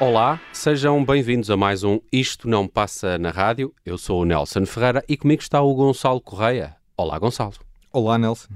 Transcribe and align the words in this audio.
Olá, 0.00 0.40
sejam 0.52 1.04
bem-vindos 1.04 1.50
a 1.50 1.56
mais 1.56 1.84
um 1.84 2.00
Isto 2.12 2.48
Não 2.48 2.68
Passa 2.68 3.16
na 3.18 3.30
Rádio. 3.30 3.72
Eu 3.86 3.96
sou 3.96 4.22
o 4.22 4.24
Nelson 4.24 4.66
Ferreira 4.66 5.04
e 5.08 5.16
comigo 5.16 5.40
está 5.40 5.62
o 5.62 5.74
Gonçalo 5.74 6.20
Correia. 6.20 6.76
Olá, 6.96 7.18
Gonçalo. 7.18 7.54
Olá, 7.92 8.18
Nelson. 8.18 8.48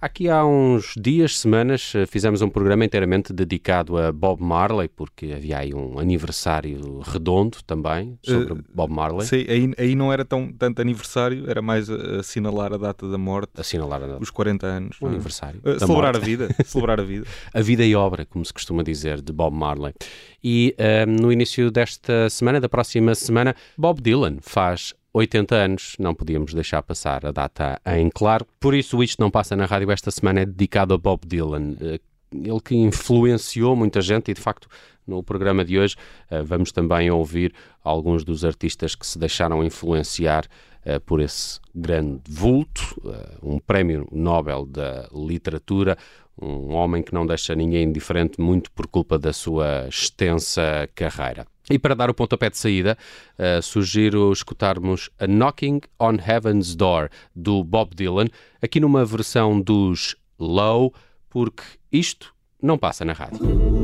Aqui 0.00 0.28
há 0.28 0.46
uns 0.46 0.94
dias, 0.96 1.40
semanas, 1.40 1.92
eh, 1.92 2.06
fizemos 2.06 2.40
um 2.40 2.48
programa 2.48 2.84
inteiramente 2.84 3.32
dedicado 3.32 3.96
a 3.96 4.12
Bob 4.12 4.40
Marley, 4.40 4.88
porque 4.88 5.32
havia 5.32 5.58
aí 5.58 5.74
um 5.74 5.98
aniversário 5.98 7.00
redondo 7.00 7.58
também 7.66 8.16
sobre 8.22 8.52
uh, 8.52 8.64
Bob 8.72 8.92
Marley. 8.92 9.26
Sim, 9.26 9.44
aí, 9.48 9.74
aí 9.76 9.94
não 9.96 10.12
era 10.12 10.24
tão, 10.24 10.52
tanto 10.52 10.80
aniversário, 10.80 11.50
era 11.50 11.60
mais 11.60 11.90
assinalar 11.90 12.72
a 12.72 12.76
data 12.76 13.10
da 13.10 13.18
morte. 13.18 13.50
Assinalar 13.56 14.00
a 14.04 14.06
data. 14.06 14.22
Os 14.22 14.30
40 14.30 14.66
anos. 14.68 14.96
O 15.00 15.06
aniversário. 15.08 15.60
Uh, 15.64 15.80
celebrar 15.80 16.12
morte. 16.12 16.16
a 16.16 16.20
vida. 16.20 16.48
celebrar 16.64 17.00
a 17.00 17.04
vida. 17.04 17.26
a 17.52 17.60
vida 17.60 17.84
e 17.84 17.96
obra, 17.96 18.24
como 18.24 18.44
se 18.44 18.52
costuma 18.52 18.84
dizer, 18.84 19.20
de 19.20 19.32
Bob 19.32 19.56
Marley. 19.56 19.94
E 20.44 20.76
uh, 20.78 21.10
no 21.10 21.32
início 21.32 21.72
desta 21.72 22.30
semana, 22.30 22.60
da 22.60 22.68
próxima 22.68 23.16
semana, 23.16 23.52
Bob 23.76 24.00
Dylan 24.00 24.36
faz 24.42 24.94
80 25.12 25.54
anos, 25.54 25.96
não 25.98 26.14
podíamos 26.14 26.52
deixar 26.54 26.82
passar 26.82 27.24
a 27.24 27.32
data 27.32 27.80
em 27.86 28.10
claro. 28.10 28.46
Por 28.60 28.74
isso, 28.74 29.02
isto 29.02 29.20
não 29.20 29.30
passa 29.30 29.56
na 29.56 29.64
rádio 29.64 29.90
esta 29.90 30.10
semana 30.10 30.40
é 30.40 30.46
dedicado 30.46 30.94
a 30.94 30.98
Bob 30.98 31.26
Dylan. 31.26 31.76
Eh, 31.80 32.00
ele 32.32 32.60
que 32.60 32.74
influenciou 32.76 33.74
muita 33.74 34.00
gente 34.00 34.30
e, 34.30 34.34
de 34.34 34.40
facto, 34.40 34.68
no 35.06 35.22
programa 35.22 35.64
de 35.64 35.78
hoje 35.78 35.96
eh, 36.30 36.42
vamos 36.42 36.72
também 36.72 37.10
ouvir 37.10 37.54
alguns 37.82 38.22
dos 38.22 38.44
artistas 38.44 38.94
que 38.94 39.06
se 39.06 39.18
deixaram 39.18 39.64
influenciar 39.64 40.44
eh, 40.84 40.98
por 40.98 41.20
esse 41.20 41.58
grande 41.74 42.20
vulto, 42.28 42.82
um 43.42 43.58
prémio 43.58 44.06
Nobel 44.12 44.66
da 44.66 45.08
Literatura, 45.12 45.96
um 46.40 46.72
homem 46.74 47.02
que 47.02 47.14
não 47.14 47.26
deixa 47.26 47.54
ninguém 47.54 47.84
indiferente 47.84 48.40
muito 48.40 48.70
por 48.70 48.86
culpa 48.86 49.18
da 49.18 49.32
sua 49.32 49.88
extensa 49.88 50.88
carreira. 50.94 51.46
E 51.70 51.78
para 51.78 51.94
dar 51.94 52.08
o 52.08 52.14
pontapé 52.14 52.48
de 52.48 52.56
saída, 52.56 52.96
uh, 53.38 53.62
sugiro 53.62 54.32
escutarmos 54.32 55.10
a 55.18 55.26
Knocking 55.26 55.80
on 55.98 56.14
Heaven's 56.14 56.74
Door 56.74 57.10
do 57.34 57.62
Bob 57.62 57.94
Dylan, 57.94 58.28
aqui 58.62 58.80
numa 58.80 59.04
versão 59.04 59.60
dos 59.60 60.16
Low, 60.38 60.94
porque 61.28 61.62
isto 61.92 62.34
não 62.62 62.78
passa 62.78 63.04
na 63.04 63.12
rádio. 63.12 63.77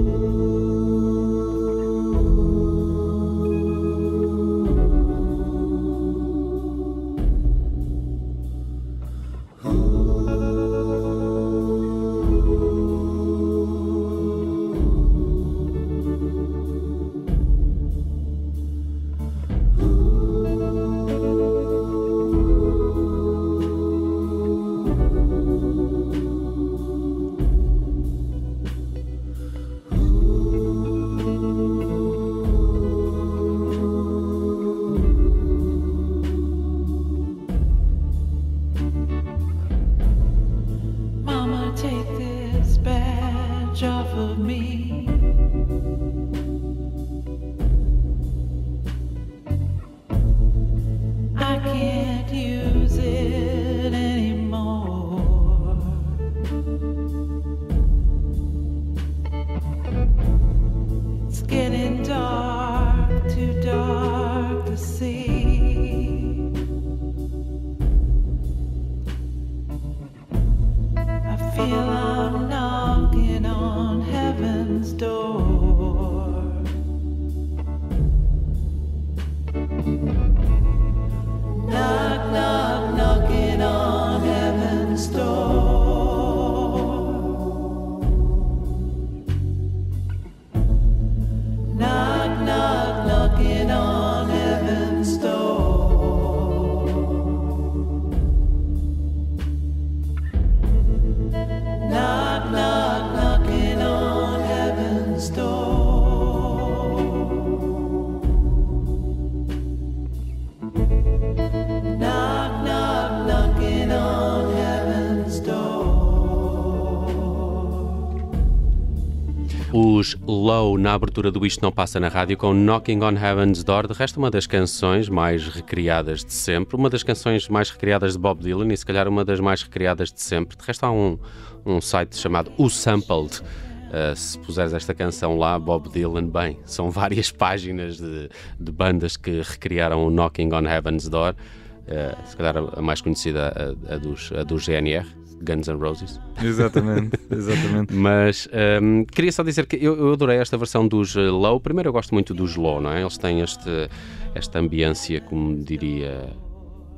Os 119.76 120.16
Low 120.24 120.78
na 120.78 120.94
abertura 120.94 121.32
do 121.32 121.44
Isto 121.44 121.60
Não 121.60 121.72
Passa 121.72 121.98
na 121.98 122.06
Rádio 122.06 122.36
com 122.36 122.54
Knocking 122.54 123.02
on 123.02 123.18
Heaven's 123.18 123.64
Door. 123.64 123.88
De 123.88 123.92
resto, 123.92 124.18
uma 124.18 124.30
das 124.30 124.46
canções 124.46 125.08
mais 125.08 125.48
recriadas 125.48 126.24
de 126.24 126.32
sempre, 126.32 126.76
uma 126.76 126.88
das 126.88 127.02
canções 127.02 127.48
mais 127.48 127.70
recriadas 127.70 128.12
de 128.12 128.20
Bob 128.20 128.40
Dylan 128.40 128.72
e 128.72 128.76
se 128.76 128.86
calhar 128.86 129.08
uma 129.08 129.24
das 129.24 129.40
mais 129.40 129.64
recriadas 129.64 130.12
de 130.12 130.22
sempre. 130.22 130.56
De 130.56 130.64
resto, 130.64 130.84
há 130.84 130.92
um, 130.92 131.18
um 131.66 131.80
site 131.80 132.16
chamado 132.16 132.52
O 132.56 132.70
Sampled. 132.70 133.40
Uh, 133.40 134.14
se 134.14 134.38
puseres 134.38 134.72
esta 134.72 134.94
canção 134.94 135.36
lá, 135.36 135.58
Bob 135.58 135.88
Dylan, 135.88 136.28
bem, 136.28 136.56
são 136.64 136.88
várias 136.88 137.32
páginas 137.34 137.96
de, 137.96 138.28
de 138.60 138.70
bandas 138.70 139.16
que 139.16 139.42
recriaram 139.42 140.06
o 140.06 140.08
Knocking 140.08 140.52
on 140.52 140.68
Heaven's 140.68 141.08
Door. 141.08 141.34
Uh, 141.80 142.28
se 142.28 142.36
calhar 142.36 142.56
a 142.56 142.80
mais 142.80 143.00
conhecida 143.00 143.76
a, 143.88 143.94
a, 143.94 143.98
dos, 143.98 144.30
a 144.32 144.44
do 144.44 144.56
GNR, 144.56 145.04
Guns 145.44 145.68
N' 145.68 145.78
Roses. 145.78 146.20
Exatamente, 146.42 147.18
exatamente. 147.30 147.94
Mas 147.94 148.48
um, 148.82 149.04
queria 149.04 149.32
só 149.32 149.42
dizer 149.42 149.66
que 149.66 149.76
eu, 149.76 149.96
eu, 149.96 150.12
adorei 150.12 150.38
esta 150.38 150.56
versão 150.56 150.86
dos 150.86 151.16
eh, 151.16 151.20
Low. 151.20 151.60
Primeiro, 151.60 151.88
eu 151.88 151.92
gosto 151.92 152.14
muito 152.14 152.34
dos 152.34 152.56
Low, 152.56 152.80
não 152.80 152.90
é? 152.90 153.00
Eles 153.00 153.18
têm 153.18 153.40
este, 153.40 153.88
esta 154.34 154.58
ambiência, 154.58 155.20
como 155.20 155.56
diria, 155.62 156.34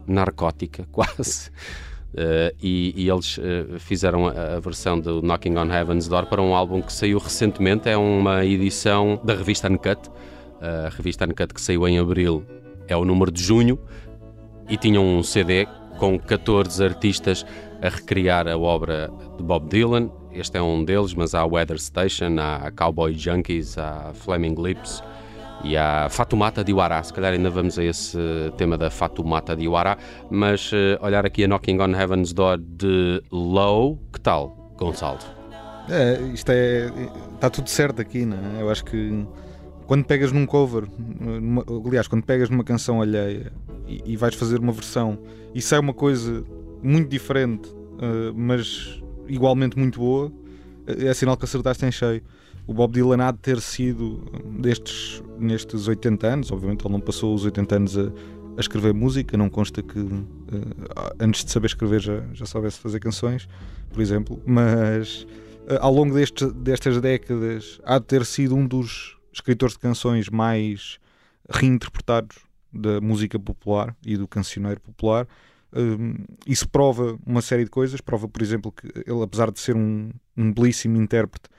narcótica, 0.07 0.87
quase. 0.93 1.51
Uh, 2.15 2.49
e, 2.63 2.95
e, 2.97 3.11
eles 3.11 3.37
uh, 3.37 3.79
fizeram 3.79 4.27
a, 4.27 4.57
a, 4.57 4.61
versão 4.61 4.99
do 4.99 5.21
Knocking 5.21 5.57
on 5.59 5.71
Heaven's 5.71 6.09
Door 6.09 6.27
para 6.27 6.41
um 6.41 6.55
álbum 6.55 6.81
que 6.81 6.93
saiu 6.93 7.19
recentemente. 7.19 7.89
É 7.91 7.97
uma 7.97 8.45
edição 8.45 9.21
da 9.23 9.35
revista 9.35 9.69
Uncut. 9.69 10.09
Uh, 10.09 10.87
a 10.87 10.89
revista 10.89 11.27
Uncut 11.27 11.53
que 11.53 11.61
saiu 11.61 11.87
em 11.87 11.99
abril 11.99 12.43
é 12.89 12.97
o 12.97 13.05
número 13.05 13.31
de 13.31 13.43
junho 13.43 13.79
e 14.69 14.77
tinha 14.77 15.01
um 15.01 15.23
CD 15.23 15.67
com 15.99 16.19
14 16.19 16.83
artistas 16.85 17.45
a 17.83 17.89
recriar 17.89 18.49
a 18.49 18.57
obra 18.57 19.11
de 19.37 19.43
Bob 19.43 19.69
Dylan. 19.69 20.11
Este 20.33 20.59
é 20.59 20.63
um 20.63 20.85
deles, 20.85 21.15
mas 21.15 21.35
há 21.35 21.45
Weather 21.47 21.79
Station, 21.79 22.37
há 22.39 22.71
Cowboy 22.71 23.15
Junkies, 23.15 23.79
há 23.79 24.13
Flaming 24.15 24.55
Lips 24.55 25.03
e 25.65 25.77
há 25.77 26.09
Fatumata 26.11 26.63
de 26.63 26.73
Iwará. 26.73 27.03
Se 27.03 27.13
calhar 27.13 27.33
ainda 27.33 27.51
vamos 27.51 27.79
a 27.79 27.85
esse 27.85 28.19
tema 28.57 28.77
da 28.77 28.91
Fatumata 28.91 29.57
de 29.57 29.65
Iwará, 29.65 29.97
mas 30.31 30.71
uh, 30.73 30.99
olhar 31.01 31.25
aqui 31.25 31.45
a 31.45 31.49
Knocking 31.49 31.81
on 31.81 31.95
Heaven's 31.95 32.33
Door 32.33 32.59
de 32.59 33.23
Low, 33.31 33.99
que 34.13 34.21
tal, 34.21 34.75
Gonçalo? 34.77 35.19
É, 35.89 36.21
isto 36.35 36.51
é. 36.51 36.91
Está 37.35 37.49
tudo 37.49 37.71
certo 37.71 38.01
aqui, 38.01 38.25
não 38.27 38.37
é? 38.37 38.63
Eu 38.63 38.71
acho 38.71 38.85
que 38.85 39.27
quando 39.87 40.05
pegas 40.05 40.33
num 40.33 40.45
cover, 40.45 40.85
numa, 41.21 41.65
aliás, 41.87 42.09
quando 42.09 42.25
pegas 42.25 42.51
numa 42.51 42.65
canção 42.65 43.01
alheia 43.01 43.53
e, 43.87 44.03
e 44.05 44.17
vais 44.17 44.35
fazer 44.35 44.59
uma 44.59 44.73
versão 44.73 45.19
e 45.55 45.63
sai 45.63 45.79
uma 45.79 45.95
coisa 45.95 46.45
muito 46.83 47.09
diferente, 47.09 47.69
uh, 47.69 48.33
mas 48.35 49.03
igualmente 49.29 49.79
muito 49.79 49.99
boa, 49.99 50.33
é 50.87 51.13
sinal 51.13 51.37
que 51.37 51.45
acertaste 51.45 51.85
em 51.85 51.91
cheio. 51.91 52.23
O 52.67 52.75
Bob 52.75 52.93
Dylan 52.93 53.23
há 53.23 53.31
de 53.31 53.39
ter 53.39 53.61
sido, 53.61 54.25
destes, 54.59 55.23
nestes 55.39 55.89
80 55.89 56.27
anos, 56.27 56.53
obviamente 56.53 56.85
ele 56.85 56.93
não 56.93 57.01
passou 57.01 57.35
os 57.35 57.45
80 57.45 57.77
anos 57.77 57.99
a, 57.99 58.13
a 58.57 58.61
escrever 58.61 58.93
música, 58.95 59.37
não 59.37 59.49
consta 59.49 59.83
que 59.83 59.99
uh, 59.99 60.25
antes 61.21 61.45
de 61.45 61.51
saber 61.51 61.67
escrever 61.67 62.01
já, 62.01 62.23
já 62.33 62.47
soubesse 62.47 62.79
fazer 62.79 62.99
canções, 62.99 63.49
por 63.93 64.01
exemplo, 64.01 64.41
mas 64.45 65.23
uh, 65.69 65.79
ao 65.81 65.93
longo 65.93 66.15
deste, 66.15 66.47
destas 66.53 67.01
décadas 67.01 67.81
há 67.85 67.99
de 67.99 68.05
ter 68.07 68.25
sido 68.25 68.57
um 68.57 68.67
dos 68.67 69.17
escritores 69.33 69.75
de 69.75 69.81
canções 69.81 70.29
mais 70.29 70.99
reinterpretados 71.49 72.37
da 72.73 73.01
música 73.01 73.39
popular 73.39 73.95
e 74.05 74.17
do 74.17 74.27
cancioneiro 74.27 74.81
popular. 74.81 75.27
Uh, 75.77 76.25
isso 76.47 76.67
prova 76.69 77.19
uma 77.27 77.43
série 77.43 77.65
de 77.65 77.71
coisas. 77.71 78.01
Prova, 78.01 78.27
por 78.27 78.41
exemplo, 78.41 78.73
que 78.73 78.87
ele, 79.07 79.23
apesar 79.23 79.51
de 79.51 79.61
ser 79.61 79.77
um, 79.77 80.11
um 80.35 80.51
belíssimo 80.51 80.97
intérprete, 80.97 81.51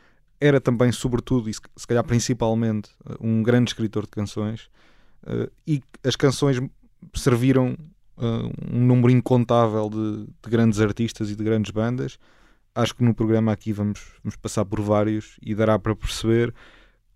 era 0.42 0.60
também, 0.60 0.92
sobretudo, 0.92 1.50
e 1.50 1.54
se 1.54 1.88
calhar 1.88 2.04
principalmente, 2.04 2.90
um 3.20 3.44
grande 3.44 3.70
escritor 3.70 4.04
de 4.04 4.12
canções. 4.12 4.70
Uh, 5.24 5.52
e 5.68 5.84
as 6.04 6.16
canções 6.16 6.60
serviram 7.14 7.78
uh, 8.18 8.52
um 8.72 8.86
número 8.86 9.12
incontável 9.12 9.90
de, 9.90 10.26
de, 10.26 10.50
grandes 10.50 10.80
artistas 10.80 11.30
e 11.30 11.36
de 11.36 11.44
grandes 11.44 11.72
bandas. 11.72 12.18
Acho 12.74 12.96
que 12.96 13.04
no 13.04 13.14
programa 13.14 13.52
aqui 13.52 13.72
vamos, 13.72 14.02
vamos 14.24 14.36
passar 14.36 14.66
por 14.66 14.82
vários 14.82 15.38
e 15.42 15.56
dará 15.56 15.78
para 15.80 15.96
perceber 15.96 16.54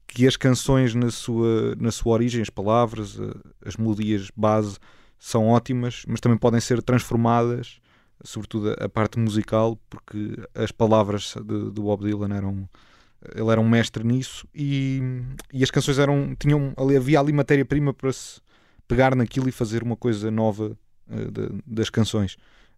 que 0.08 0.28
as 0.28 0.36
canções 0.36 0.94
na 0.94 1.10
sua, 1.10 1.76
na 1.76 1.92
sua 1.92 2.14
origem, 2.14 2.42
as 2.42 2.50
palavras, 2.50 3.18
uh, 3.18 3.40
as 3.66 3.78
melodias 3.78 4.30
base 4.36 4.78
são 5.24 5.50
ótimas, 5.50 6.04
mas 6.08 6.20
também 6.20 6.36
podem 6.36 6.60
ser 6.60 6.82
transformadas, 6.82 7.80
sobretudo 8.24 8.76
a, 8.80 8.90
parte 8.90 9.20
musical, 9.20 9.78
porque 9.88 10.36
as 10.56 10.72
palavras 10.72 11.36
de 11.46 11.80
Bob 11.80 12.04
Dylan 12.04 12.36
eram 12.36 12.68
ele 13.36 13.52
era 13.52 13.62
um 13.62 13.70
mestre 13.70 14.04
nisso 14.04 14.48
e, 14.54 15.00
e 15.54 15.64
as 15.64 15.70
canções 15.70 16.00
eram 16.00 16.36
tinham 16.36 16.74
ali 16.76 16.98
havia 16.98 17.20
ali 17.20 17.32
matéria-prima 17.32 17.94
para 17.94 18.12
se 18.12 18.42
pegar 18.88 19.16
naquilo 19.16 19.48
e 19.48 19.52
fazer 19.52 19.84
uma 19.84 19.96
coisa 19.96 20.32
nova 20.32 20.76
uh, 21.08 21.32
de, 21.32 21.62
das 21.68 21.92
canções. 21.92 22.36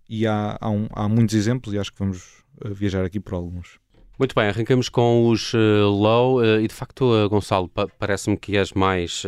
E 0.09 0.27
há, 0.27 0.57
há, 0.59 0.69
um, 0.69 0.89
há, 0.91 1.07
muitos 1.07 1.33
exemplos 1.33 1.73
e 1.73 1.79
acho 1.79 1.93
que 1.93 1.99
vamos 1.99 2.43
uh, 2.61 2.73
viajar 2.73 3.05
aqui 3.05 3.21
por 3.21 3.35
alguns. 3.35 3.79
Muito 4.17 4.35
bem, 4.35 4.47
arrancamos 4.47 4.89
com 4.89 5.27
os 5.27 5.55
uh, 5.55 5.89
Low 5.89 6.39
uh, 6.39 6.61
e 6.61 6.67
de 6.67 6.73
facto, 6.73 7.01
uh, 7.01 7.27
Gonçalo, 7.27 7.67
pa 7.67 7.87
parece-me 7.97 8.37
que 8.37 8.55
és 8.55 8.71
mais 8.73 9.23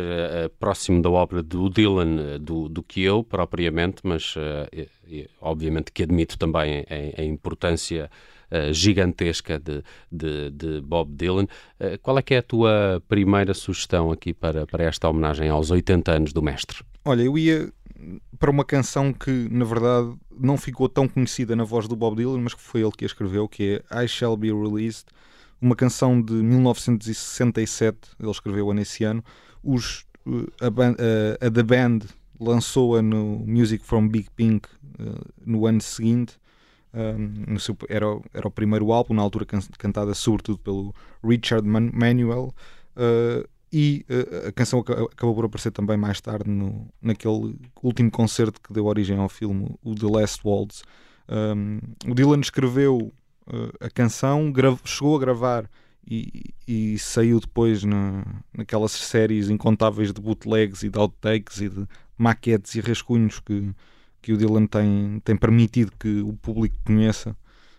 próximo 0.60 1.02
da 1.02 1.10
obra 1.10 1.42
do 1.42 1.68
Dylan 1.68 2.38
do, 2.40 2.68
do, 2.68 2.84
que 2.84 3.02
eu, 3.02 3.24
propriamente, 3.24 4.02
mas 4.04 4.34
obviamente 5.40 5.90
que 5.90 6.04
admito 6.04 6.38
também 6.38 6.84
a, 6.88 7.20
a 7.20 7.24
importância 7.24 8.08
gigantesca 8.70 9.58
de, 9.58 9.82
de, 10.10 10.50
de, 10.50 10.80
Bob 10.80 11.12
Dylan. 11.12 11.48
qual 12.00 12.18
é 12.18 12.22
que 12.22 12.34
é 12.34 12.38
a 12.38 12.42
tua 12.42 13.02
primeira 13.08 13.54
sugestão 13.54 14.12
aqui 14.12 14.32
para, 14.32 14.66
para 14.66 14.84
esta 14.84 15.08
homenagem 15.08 15.48
aos 15.48 15.70
80 15.70 16.12
anos 16.12 16.32
do 16.32 16.40
mestre? 16.40 16.78
Olha, 17.04 17.22
eu 17.22 17.36
ia 17.36 17.72
para 18.38 18.50
uma 18.50 18.64
canção 18.64 19.12
que, 19.12 19.48
na 19.50 19.64
verdade, 19.64 20.14
não 20.38 20.56
ficou 20.56 20.88
tão 20.88 21.08
conhecida 21.08 21.56
na 21.56 21.64
voz 21.64 21.88
do 21.88 21.96
Bob 21.96 22.16
Dylan, 22.16 22.40
mas 22.40 22.54
que 22.54 22.60
foi 22.60 22.82
ele 22.82 22.92
que 22.92 23.04
a 23.04 23.06
escreveu, 23.06 23.48
que 23.48 23.82
é 23.90 24.04
I 24.04 24.08
Shall 24.08 24.36
Be 24.36 24.52
Released, 24.52 25.06
uma 25.60 25.74
canção 25.74 26.20
de 26.20 26.34
1967, 26.34 27.98
ele 28.20 28.30
escreveu-a 28.30 28.74
nesse 28.74 29.04
ano. 29.04 29.24
Os, 29.62 30.04
a, 30.60 30.66
a, 30.66 31.46
a 31.46 31.50
The 31.50 31.62
Band 31.62 32.00
lançou-a 32.38 33.00
no 33.00 33.44
Music 33.46 33.84
from 33.84 34.08
Big 34.08 34.28
Pink 34.36 34.68
uh, 35.00 35.32
no 35.44 35.66
ano 35.66 35.80
seguinte. 35.80 36.38
Um, 36.92 37.58
seu, 37.58 37.76
era, 37.88 38.06
era 38.32 38.48
o 38.48 38.50
primeiro 38.50 38.90
álbum, 38.92 39.14
na 39.14 39.22
altura 39.22 39.44
can, 39.44 39.60
cantada 39.78 40.14
sobretudo 40.14 40.58
pelo 40.58 40.94
Richard 41.22 41.66
Man 41.66 41.90
Manuel. 41.92 42.54
Uh, 42.96 43.46
e 43.72 44.04
uh, 44.08 44.48
a 44.48 44.52
canção 44.52 44.80
acabou 44.80 45.34
por 45.34 45.44
aparecer 45.44 45.72
também 45.72 45.96
mais 45.96 46.20
tarde 46.20 46.48
no, 46.48 46.88
naquele 47.02 47.56
último 47.82 48.10
concerto 48.10 48.60
que 48.60 48.72
deu 48.72 48.86
origem 48.86 49.18
ao 49.18 49.28
filme, 49.28 49.74
o 49.82 49.94
The 49.94 50.06
Last 50.06 50.40
Waltz. 50.44 50.82
Um, 51.28 51.78
o 52.08 52.14
Dylan 52.14 52.40
escreveu 52.40 53.12
uh, 53.48 53.72
a 53.80 53.90
canção, 53.90 54.52
chegou 54.84 55.16
a 55.16 55.20
gravar 55.20 55.70
e, 56.08 56.54
e 56.66 56.98
saiu 56.98 57.40
depois 57.40 57.82
na, 57.82 58.24
naquelas 58.56 58.92
séries 58.92 59.50
incontáveis 59.50 60.12
de 60.12 60.20
bootlegs 60.20 60.84
e 60.84 60.88
de 60.88 60.98
outtakes 60.98 61.60
e 61.60 61.68
de 61.68 61.86
maquetes 62.16 62.76
e 62.76 62.80
rascunhos 62.80 63.40
que, 63.40 63.72
que 64.22 64.32
o 64.32 64.36
Dylan 64.36 64.66
tem, 64.66 65.20
tem 65.24 65.36
permitido 65.36 65.90
que 65.98 66.20
o 66.20 66.32
público 66.34 66.76
conheça 66.84 67.36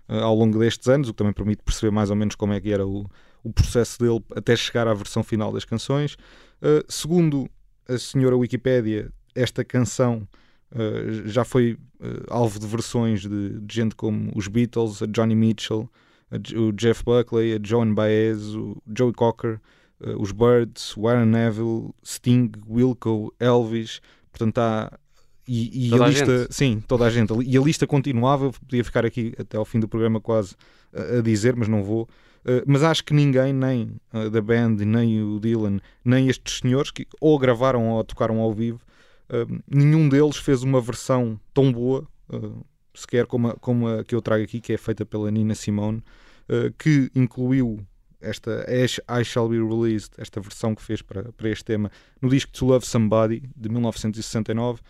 uh, 0.09 0.15
ao 0.15 0.35
longo 0.35 0.59
destes 0.59 0.89
anos, 0.89 1.07
o 1.07 1.13
que 1.13 1.17
também 1.17 1.33
permite 1.33 1.63
perceber 1.63 1.91
mais 1.91 2.09
ou 2.09 2.15
menos 2.17 2.35
como 2.35 2.51
é 2.51 2.59
que 2.59 2.71
era 2.71 2.85
o, 2.85 3.09
o 3.47 3.53
processo 3.53 3.97
dele 3.99 4.21
até 4.35 4.55
chegar 4.55 4.87
à 4.87 4.93
versão 4.93 5.23
final 5.23 5.51
das 5.51 5.63
canções. 5.63 6.15
Uh, 6.61 6.83
segundo 6.89 7.49
a 7.87 7.97
senhora 7.97 8.35
Wikipédia, 8.35 9.11
esta 9.33 9.63
canção 9.63 10.27
uh, 10.71 11.27
já 11.27 11.45
foi 11.45 11.77
uh, 11.99 12.25
alvo 12.29 12.59
de 12.59 12.67
versões 12.67 13.21
de, 13.21 13.59
de, 13.59 13.75
gente 13.75 13.95
como 13.95 14.31
os 14.35 14.47
Beatles, 14.47 15.01
a 15.01 15.05
Johnny 15.05 15.35
Mitchell, 15.35 15.89
a, 16.29 16.59
o 16.59 16.73
Jeff 16.73 17.03
Buckley, 17.03 17.53
a 17.53 17.59
Joan 17.63 17.93
Baez, 17.93 18.53
o 18.53 18.75
Joey 18.95 19.13
Cocker, 19.13 19.59
os 20.19 20.31
Birds, 20.31 20.93
Warren 20.95 21.25
Neville, 21.25 21.89
Sting, 22.05 22.51
Wilco, 22.69 23.33
Elvis. 23.39 23.99
Portanto, 24.31 24.59
há, 24.59 24.91
e, 25.47 25.87
e 25.89 25.93
a 25.93 26.07
lista, 26.07 26.45
a 26.47 26.53
sim, 26.53 26.83
toda 26.87 27.05
a 27.05 27.09
gente. 27.09 27.33
E 27.43 27.57
a 27.57 27.61
lista 27.61 27.87
continuava, 27.87 28.51
podia 28.51 28.83
ficar 28.83 29.07
aqui 29.07 29.33
até 29.39 29.57
ao 29.57 29.65
fim 29.65 29.79
do 29.79 29.87
programa 29.87 30.21
quase 30.21 30.55
a, 30.93 31.17
a 31.17 31.21
dizer, 31.21 31.55
mas 31.55 31.67
não 31.67 31.83
vou. 31.83 32.07
Eh, 32.47 32.63
mas 32.65 32.81
acho 32.81 33.03
que 33.03 33.13
ninguém, 33.13 33.51
nem 33.51 33.99
da 34.31 34.41
band, 34.41 34.77
nem 34.77 35.21
o 35.21 35.39
Dylan, 35.39 35.79
nem 36.03 36.29
estes 36.29 36.59
senhores 36.59 36.89
que 36.89 37.05
ou 37.19 37.37
gravaram 37.37 37.89
ou 37.89 38.03
tocaram 38.05 38.39
ao 38.39 38.53
vivo, 38.53 38.79
uh, 39.29 39.61
nenhum 39.67 40.07
deles 40.07 40.37
fez 40.37 40.63
uma 40.63 40.79
versão 40.79 41.37
tão 41.53 41.71
boa, 41.71 42.07
sequer 42.93 43.25
como 43.25 43.49
a, 43.49 43.55
como 43.55 43.87
a 43.87 44.03
que 44.03 44.15
eu 44.15 44.21
trago 44.21 44.43
aqui, 44.43 44.61
que 44.61 44.71
é 44.73 44.77
feita 44.77 45.05
pela 45.05 45.29
Nina 45.29 45.55
Simone, 45.55 46.01
que 46.77 47.11
incluiu 47.13 47.85
esta 48.21 48.65
I 48.69 49.23
Shall 49.23 49.49
Be 49.49 49.57
Released, 49.57 50.11
esta 50.17 50.39
versão 50.39 50.73
que 50.73 50.81
fez 50.81 51.01
para, 51.01 51.31
para 51.33 51.49
este 51.49 51.65
tema, 51.65 51.91
no 52.21 52.29
disco 52.29 52.51
To 52.53 52.65
Love 52.65 52.85
Somebody, 52.85 53.43
de 53.55 53.69
1969. 53.69 54.81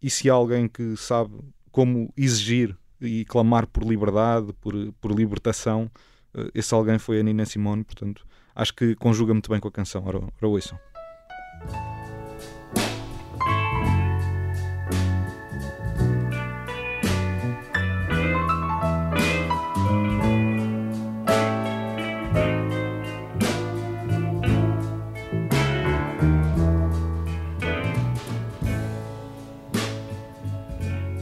E 0.00 0.10
se 0.10 0.30
há 0.30 0.34
alguém 0.34 0.68
que 0.68 0.96
sabe 0.96 1.34
como 1.70 2.12
exigir 2.16 2.76
e 3.00 3.24
clamar 3.24 3.66
por 3.66 3.84
liberdade, 3.84 4.52
por, 4.60 4.74
por 5.00 5.12
libertação, 5.12 5.90
eh, 5.94 6.15
esse 6.54 6.74
alguém 6.74 6.98
foi 6.98 7.20
a 7.20 7.22
Nina 7.22 7.44
Simone, 7.44 7.84
portanto 7.84 8.26
acho 8.54 8.74
que 8.74 8.94
conjuga 8.96 9.32
muito 9.34 9.50
bem 9.50 9.60
com 9.60 9.68
a 9.68 9.72
canção. 9.72 10.02
Ora, 10.06 10.18
ora 10.18 10.48
ouçam. 10.48 10.78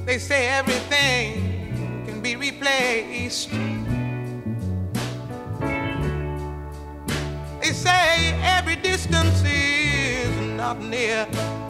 They 0.06 0.20
say 0.20 0.46
everything 0.46 2.04
can 2.06 2.20
be 2.20 2.36
replaced. 2.36 3.63
near. 10.80 11.63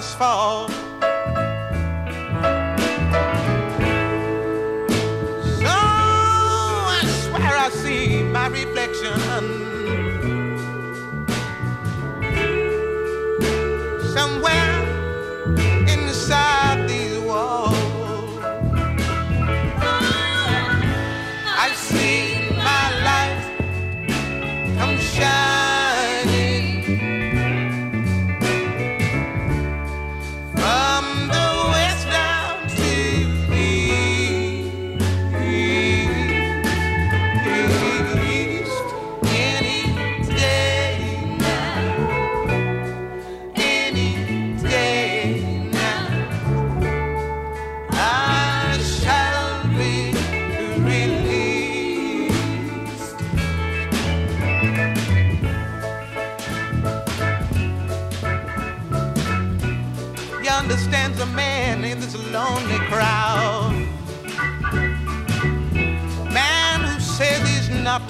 Must 0.00 0.16
fall. 0.16 0.89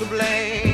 To 0.00 0.06
blame. 0.06 0.69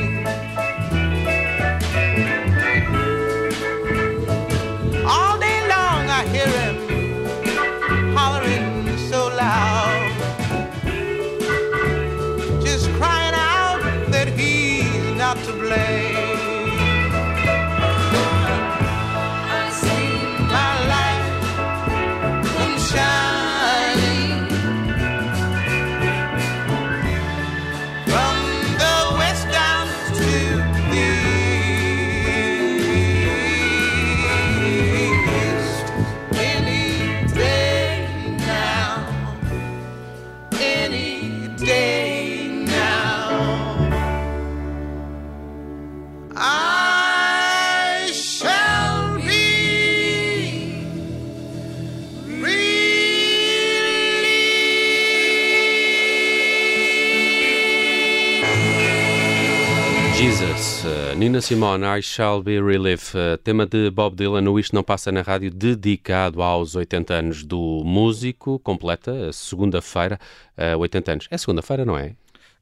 Simone, 61.47 61.85
I 61.85 62.03
Shall 62.03 62.43
Be 62.43 62.61
Relief, 62.61 63.15
uh, 63.15 63.38
tema 63.38 63.65
de 63.65 63.88
Bob 63.88 64.17
Dylan, 64.17 64.50
o 64.50 64.59
Isto 64.59 64.75
Não 64.75 64.83
Passa 64.83 65.12
na 65.12 65.23
Rádio, 65.23 65.49
dedicado 65.49 66.43
aos 66.43 66.75
80 66.75 67.15
anos 67.15 67.45
do 67.45 67.85
músico, 67.85 68.59
completa, 68.59 69.33
segunda-feira, 69.33 70.19
uh, 70.59 70.76
80 70.76 71.12
anos. 71.12 71.29
É 71.31 71.38
segunda-feira, 71.38 71.85
não 71.85 71.97
é? 71.97 72.17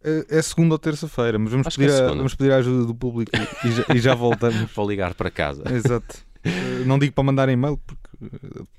É, 0.05 0.27
é 0.29 0.43
segunda 0.43 0.75
ou 0.75 0.79
terça-feira, 0.79 1.39
mas 1.39 1.51
vamos 1.51 1.75
pedir, 1.75 1.89
é 1.89 1.99
a, 1.99 2.09
vamos 2.09 2.35
pedir 2.35 2.53
a 2.53 2.57
ajuda 2.57 2.85
do 2.85 2.95
público 2.95 3.31
e, 3.65 3.73
já, 3.73 3.85
e 3.95 3.99
já 3.99 4.13
voltamos. 4.15 4.71
Vou 4.75 4.87
ligar 4.87 5.15
para 5.15 5.31
casa. 5.31 5.63
Exato. 5.73 6.19
Eh, 6.45 6.51
Não 6.85 6.99
digo 6.99 7.15
para 7.15 7.25
mandar 7.25 7.49
e-mail, 7.49 7.81
porque 7.87 8.04
eh, 8.04 8.04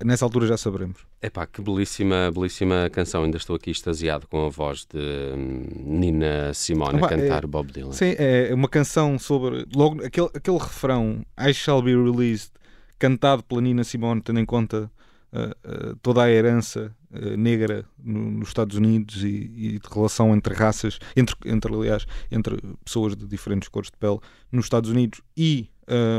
nessa 0.04 0.24
altura 0.24 0.46
já 0.46 0.56
saberemos. 0.56 0.98
Epá, 1.22 1.46
que 1.46 1.60
belíssima, 1.62 2.30
belíssima 2.32 2.88
canção. 2.90 3.24
Ainda 3.24 3.36
estou 3.36 3.56
aqui 3.56 3.70
extasiado 3.70 4.26
com 4.28 4.46
a 4.46 4.48
voz 4.48 4.86
de 4.92 4.98
hum, 4.98 5.64
Nina 5.98 6.52
Simone 6.54 7.02
a 7.02 7.08
cantar 7.08 7.44
é- 7.44 7.46
Bob 7.46 7.70
Dylan. 7.72 7.92
Sim, 7.92 8.14
é 8.18 8.52
uma 8.54 8.68
canção 8.68 9.18
sobre. 9.18 9.66
Logo, 9.74 10.04
aquele, 10.04 10.28
aquele 10.34 10.58
refrão 10.58 11.24
I 11.38 11.52
shall 11.52 11.82
be 11.82 11.94
released, 11.94 12.52
cantado 12.98 13.42
pela 13.44 13.60
Nina 13.60 13.84
Simone, 13.84 14.20
tendo 14.22 14.40
em 14.40 14.44
conta 14.46 14.90
eh, 15.32 15.56
eh, 15.64 15.94
toda 16.02 16.22
a 16.22 16.30
herança 16.30 16.94
eh, 17.12 17.36
negra 17.36 17.84
no- 17.98 18.30
nos 18.32 18.48
Estados 18.48 18.76
Unidos 18.76 19.22
e, 19.24 19.50
e 19.54 19.78
de 19.78 19.88
relação 19.92 20.34
entre 20.34 20.54
raças, 20.54 20.98
entre, 21.16 21.34
entre, 21.44 21.74
aliás, 21.74 22.06
entre 22.30 22.56
pessoas 22.84 23.16
de 23.16 23.26
diferentes 23.26 23.68
cores 23.68 23.90
de 23.90 23.96
pele 23.98 24.18
nos 24.52 24.66
Estados 24.66 24.88
Unidos 24.90 25.20
e 25.36 25.68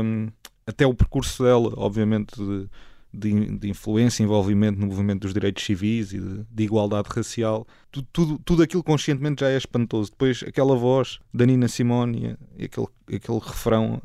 hum, 0.04 0.28
até 0.66 0.86
o 0.86 0.92
percurso 0.94 1.42
dela, 1.42 1.72
obviamente, 1.76 2.36
de, 2.36 2.68
de, 3.12 3.56
de 3.58 3.70
influência 3.70 4.22
envolvimento 4.22 4.78
no 4.78 4.86
movimento 4.86 5.22
dos 5.22 5.32
direitos 5.32 5.64
civis 5.64 6.12
e 6.12 6.20
de, 6.20 6.44
de 6.50 6.62
igualdade 6.64 7.08
racial, 7.14 7.66
tu- 7.90 8.02
tudo, 8.12 8.38
tudo 8.44 8.62
aquilo 8.62 8.82
conscientemente 8.82 9.40
já 9.40 9.48
é 9.50 9.56
espantoso. 9.56 10.10
Depois, 10.10 10.44
aquela 10.46 10.76
voz 10.76 11.18
da 11.32 11.46
Nina 11.46 11.68
Simone 11.68 12.36
e 12.56 12.64
aquele, 12.66 12.86
aquele 13.14 13.38
refrão, 13.38 14.00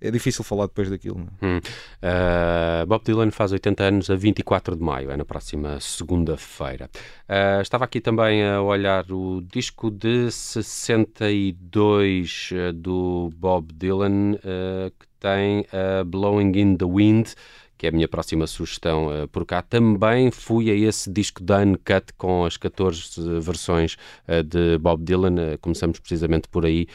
é 0.00 0.12
difícil 0.12 0.44
falar 0.44 0.66
depois 0.68 0.88
daquilo. 0.88 1.26
é? 1.42 1.46
Hum. 1.46 1.58
Uh, 1.58 2.86
Bob 2.86 3.02
Dylan 3.04 3.32
faz 3.32 3.50
80 3.50 3.82
anos 3.82 4.08
a 4.10 4.14
24 4.14 4.76
de 4.76 4.82
maio, 4.82 5.10
é 5.10 5.16
na 5.16 5.24
próxima 5.24 5.80
segunda-feira. 5.80 6.88
Uh, 7.28 7.60
estava 7.60 7.84
aqui 7.84 8.00
também 8.00 8.44
a 8.44 8.62
olhar 8.62 9.10
o 9.10 9.40
disco 9.52 9.90
de 9.90 10.30
62 10.30 12.50
uh, 12.52 12.72
do 12.72 13.30
Bob 13.36 13.72
Dylan, 13.74 14.34
uh, 14.36 14.90
que 14.98 15.06
tem 15.18 15.66
Blowing 16.06 16.52
in 16.56 16.76
the 16.76 16.84
Wind. 16.86 17.34
Que 17.78 17.86
é 17.86 17.90
a 17.90 17.92
minha 17.92 18.08
próxima 18.08 18.44
sugestão 18.48 19.06
uh, 19.06 19.28
por 19.28 19.46
cá. 19.46 19.62
Também 19.62 20.32
fui 20.32 20.68
a 20.68 20.74
esse 20.74 21.08
disco 21.08 21.44
da 21.44 21.58
Uncut 21.58 22.12
com 22.18 22.44
as 22.44 22.56
14 22.56 23.38
versões 23.40 23.96
uh, 24.26 24.42
de 24.42 24.76
Bob 24.78 25.04
Dylan. 25.04 25.54
Uh, 25.54 25.58
começamos 25.60 26.00
precisamente 26.00 26.48
por 26.48 26.66
aí, 26.66 26.88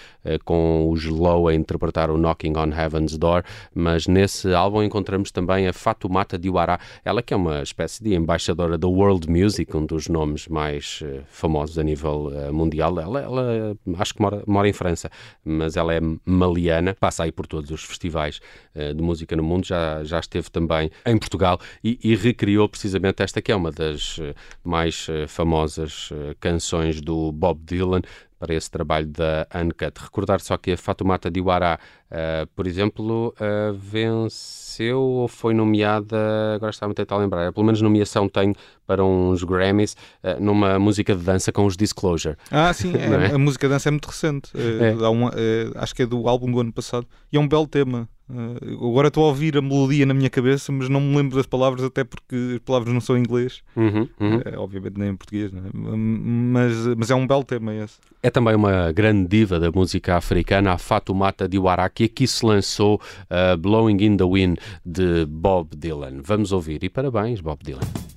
com 0.44 0.90
os 0.90 1.06
Low 1.06 1.48
a 1.48 1.54
interpretar 1.54 2.10
o 2.10 2.18
Knocking 2.18 2.58
on 2.58 2.74
Heaven's 2.74 3.18
Door 3.18 3.44
mas 3.74 4.08
nesse 4.08 4.54
álbum 4.54 4.84
encontramos 4.84 5.32
também 5.32 5.68
a 5.68 5.74
Fatoumata 5.74 6.38
Diawara, 6.38 6.80
ela 7.06 7.22
que 7.22 7.34
é 7.34 7.38
uma 7.38 7.62
espécie 7.62 8.04
de 8.04 8.14
embaixadora 8.14 8.78
da 8.78 8.88
World 8.88 9.30
Music, 9.30 9.76
um 9.76 9.86
dos 9.86 10.08
nomes 10.08 10.48
mais 10.48 11.02
famosos 11.28 11.78
a 11.78 11.84
nível 11.84 12.32
mundial. 12.52 13.00
Ela, 13.00 13.22
ela, 13.22 13.78
acho 13.98 14.14
que 14.14 14.22
mora, 14.22 14.44
mora 14.46 14.68
em 14.68 14.74
França, 14.74 15.10
mas 15.46 15.78
ela 15.78 15.94
é 15.94 16.00
maliana, 16.26 16.96
passa 17.00 17.24
aí 17.24 17.32
por 17.32 17.48
todos 17.48 17.70
os 17.72 17.84
festivais 17.84 18.40
de 18.76 19.02
música 19.02 19.36
no 19.36 19.44
mundo, 19.44 19.66
já, 19.66 20.04
já 20.04 20.20
esteve 20.20 20.50
também 20.50 20.73
em 20.82 21.18
Portugal 21.18 21.60
e, 21.84 22.00
e 22.04 22.16
recriou 22.16 22.68
precisamente 22.68 23.22
esta 23.22 23.42
que 23.42 23.52
é 23.52 23.56
uma 23.56 23.72
das 23.72 24.18
eh, 24.20 24.34
mais 24.64 25.08
eh, 25.10 25.28
famosas 25.28 26.10
eh, 26.12 26.36
canções 26.40 27.02
do 27.02 27.32
Bob 27.32 27.62
Dylan 27.64 28.02
para 28.40 28.54
esse 28.54 28.70
trabalho 28.70 29.08
da 29.08 29.48
Uncut. 29.56 29.98
Recordar 30.02 30.42
só 30.42 30.58
que 30.58 30.72
a 30.72 30.78
Fatoumata 30.78 31.32
Diawara, 31.32 31.80
uh, 32.14 32.48
por 32.56 32.68
exemplo, 32.68 33.34
uh, 33.40 33.74
venceu 33.74 35.00
ou 35.02 35.28
foi 35.28 35.54
nomeada, 35.54 36.18
agora 36.56 36.70
está-me 36.72 36.92
a 36.92 36.96
tentar 36.96 37.18
lembrar, 37.18 37.52
pelo 37.52 37.66
menos 37.66 37.82
nomeação 37.82 38.28
tem 38.30 38.54
para 38.86 39.04
uns 39.04 39.44
Grammys, 39.44 39.96
uh, 40.24 40.42
numa 40.42 40.78
música 40.80 41.16
de 41.16 41.24
dança 41.24 41.52
com 41.52 41.66
os 41.66 41.76
Disclosure. 41.78 42.36
Ah, 42.52 42.72
sim, 42.74 42.94
é, 42.98 43.32
é? 43.32 43.36
a 43.36 43.38
música 43.38 43.68
dança 43.68 43.90
é 43.90 43.92
muito 43.92 44.08
recente. 44.08 44.52
É, 44.56 44.90
É. 44.92 45.08
uma- 45.08 45.34
é, 45.36 45.72
acho 45.76 45.96
que 45.96 46.04
é 46.04 46.06
do 46.06 46.28
álbum 46.28 46.52
do 46.52 46.60
ano 46.60 46.72
passado. 46.74 47.08
E 47.32 47.38
é 47.38 47.40
um 47.40 47.48
belo 47.48 47.68
tema. 47.68 48.08
Eh, 48.30 48.74
agora 48.76 49.10
estou 49.10 49.26
a 49.26 49.28
ouvir 49.28 49.58
a 49.58 49.62
melodia 49.62 50.06
na 50.06 50.14
minha 50.14 50.30
cabeça, 50.30 50.72
mas 50.72 50.88
não 50.88 51.02
me 51.02 51.16
lembro 51.18 51.36
das 51.36 51.46
palavras, 51.46 51.84
até 51.84 52.06
porque 52.06 52.54
as 52.56 52.60
palavras 52.60 52.94
não 52.94 53.02
são 53.02 53.18
em 53.18 53.20
inglês. 53.20 53.62
Uhum, 53.76 54.08
uhum. 54.20 54.42
Eh, 54.46 54.58
obviamente 54.58 54.98
nem 54.98 55.10
em 55.10 55.16
português, 55.16 55.52
né? 55.52 55.62
mas, 55.74 56.74
mas 56.98 57.12
é 57.12 57.16
um 57.16 57.28
belo 57.28 57.44
tema 57.44 57.74
esse. 57.76 57.98
É 58.22 58.30
também 58.30 58.56
uma 58.56 58.92
grande 58.94 59.28
diva 59.28 59.60
da 59.60 59.70
música 59.72 60.16
africana, 60.16 60.72
a 60.72 60.78
Fatoumata 60.78 61.50
Diawara, 61.50 61.84
que 62.08 62.24
aqui 62.24 62.28
se 62.28 62.46
lançou 62.46 63.02
uh, 63.30 63.58
Blowing 63.58 63.98
in 64.02 64.18
the 64.18 64.24
Wind 64.24 64.58
de 64.86 65.26
Bob 65.26 65.76
Dylan. 65.76 66.22
Vamos 66.24 66.52
ouvir 66.52 66.84
e 66.84 66.90
parabéns, 66.90 67.42
Bob 67.42 67.64
Dylan. 67.64 68.13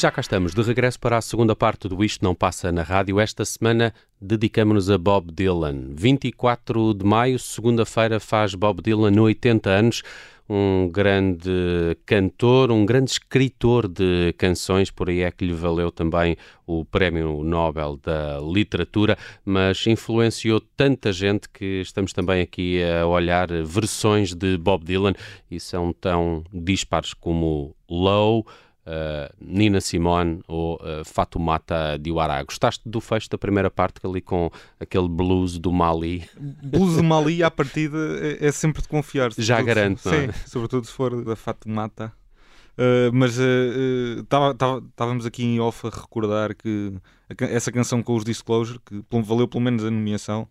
Já 0.00 0.10
cá 0.10 0.22
estamos, 0.22 0.54
de 0.54 0.62
regresso 0.62 0.98
para 0.98 1.18
a 1.18 1.20
segunda 1.20 1.54
parte 1.54 1.86
do 1.86 2.02
Isto 2.02 2.24
Não 2.24 2.34
Passa 2.34 2.72
na 2.72 2.82
Rádio. 2.82 3.20
Esta 3.20 3.44
semana 3.44 3.92
dedicamos-nos 4.18 4.88
a 4.88 4.96
Bob 4.96 5.30
Dylan. 5.30 5.90
24 5.94 6.94
de 6.94 7.04
maio, 7.04 7.38
segunda-feira, 7.38 8.18
faz 8.18 8.54
Bob 8.54 8.80
Dylan 8.80 9.20
80 9.20 9.68
anos. 9.68 10.02
Um 10.48 10.88
grande 10.90 11.50
cantor, 12.06 12.72
um 12.72 12.86
grande 12.86 13.10
escritor 13.10 13.86
de 13.86 14.32
canções, 14.38 14.90
por 14.90 15.10
aí 15.10 15.20
é 15.20 15.30
que 15.30 15.44
lhe 15.44 15.52
valeu 15.52 15.90
também 15.90 16.34
o 16.66 16.82
Prémio 16.82 17.44
Nobel 17.44 17.98
da 18.02 18.40
Literatura, 18.40 19.18
mas 19.44 19.86
influenciou 19.86 20.62
tanta 20.78 21.12
gente 21.12 21.46
que 21.46 21.82
estamos 21.82 22.14
também 22.14 22.40
aqui 22.40 22.82
a 22.82 23.06
olhar 23.06 23.48
versões 23.64 24.34
de 24.34 24.56
Bob 24.56 24.82
Dylan 24.82 25.12
e 25.50 25.60
são 25.60 25.92
tão 25.92 26.42
dispares 26.50 27.12
como 27.12 27.76
Low, 27.86 28.46
Uh, 28.86 29.32
Nina 29.38 29.80
Simone 29.80 30.40
ou 30.48 30.76
uh, 30.76 31.04
Fatoumata 31.04 31.98
Diawara. 31.98 32.42
Gostaste 32.42 32.88
do 32.88 33.00
fecho 33.00 33.28
da 33.28 33.36
primeira 33.36 33.70
parte 33.70 34.00
ali 34.04 34.22
com 34.22 34.50
aquele 34.80 35.08
blues 35.08 35.58
do 35.58 35.70
Mali? 35.70 36.28
Blues 36.64 36.96
do 36.96 37.04
Mali 37.04 37.42
à 37.42 37.50
partida 37.50 37.98
é, 38.20 38.46
é 38.46 38.52
sempre 38.52 38.80
de 38.80 38.88
confiar. 38.88 39.30
Já 39.36 39.60
garanto, 39.60 40.00
não 40.06 40.14
é? 40.14 40.32
Sim, 40.32 40.38
sobretudo 40.46 40.86
se 40.86 40.92
for 40.92 41.22
da 41.22 41.36
Fatoumata. 41.36 42.12
Uh, 42.72 43.12
mas 43.12 43.36
estávamos 44.22 45.26
aqui 45.26 45.44
em 45.44 45.60
off 45.60 45.86
a 45.86 45.90
recordar 45.90 46.54
que 46.54 46.94
a, 47.28 47.44
essa 47.44 47.70
canção 47.70 48.02
com 48.02 48.16
os 48.16 48.24
Disclosure, 48.24 48.80
que 48.84 49.04
valeu 49.22 49.46
pelo 49.46 49.62
menos 49.62 49.84
a 49.84 49.90
nomeação, 49.90 50.48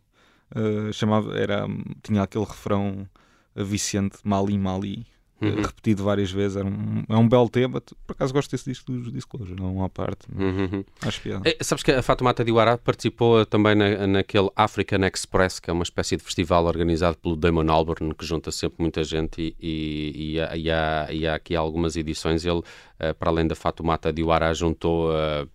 chamava, 0.93 1.37
era, 1.37 1.67
tinha 2.03 2.21
aquele 2.21 2.45
refrão 2.45 3.07
viciante 3.55 4.17
Mali 4.23 4.57
Mali 4.57 5.07
uhum. 5.41 5.62
repetido 5.62 6.04
várias 6.04 6.32
vezes. 6.32 6.58
Era 6.58 6.67
um, 6.67 7.04
é 7.08 7.15
um 7.15 7.28
belo 7.28 7.49
tema. 7.49 7.82
Por 7.82 8.13
acaso 8.13 8.34
gosto 8.34 8.52
desse 8.52 8.69
disco 8.69 8.91
dos 8.91 9.12
Disclosure, 9.12 9.60
não 9.60 9.84
à 9.84 9.89
parte. 9.89 10.28
Uhum. 10.36 10.84
Acho 11.02 11.21
piada. 11.21 11.49
É, 11.49 11.58
sabes 11.62 11.84
que 11.84 11.91
a 11.91 12.02
Fatoumata 12.02 12.43
Diawara 12.43 12.78
participou 12.78 13.45
também 13.45 13.75
na, 13.75 14.08
naquele 14.08 14.49
African 14.56 15.06
Express, 15.06 15.60
que 15.60 15.69
é 15.69 15.73
uma 15.73 15.84
espécie 15.84 16.17
de 16.17 16.23
festival 16.23 16.65
organizado 16.65 17.17
pelo 17.17 17.36
Damon 17.36 17.69
Albarn, 17.71 18.13
que 18.13 18.25
junta 18.25 18.52
sempre 18.52 18.78
muita 18.80 19.04
gente 19.04 19.41
e, 19.41 19.56
e, 19.60 20.36
e, 20.36 20.39
há, 20.39 20.56
e, 20.56 21.28
há, 21.28 21.32
há 21.34 21.36
aqui 21.36 21.56
algumas 21.56 21.95
edições. 21.95 22.45
Ele, 22.45 22.60
uh, 22.60 23.13
para 23.17 23.30
além 23.30 23.47
da 23.47 23.56
Fatoumata 23.56 24.12
Diawara, 24.12 24.54
juntou. 24.54 25.12
Uh, 25.12 25.47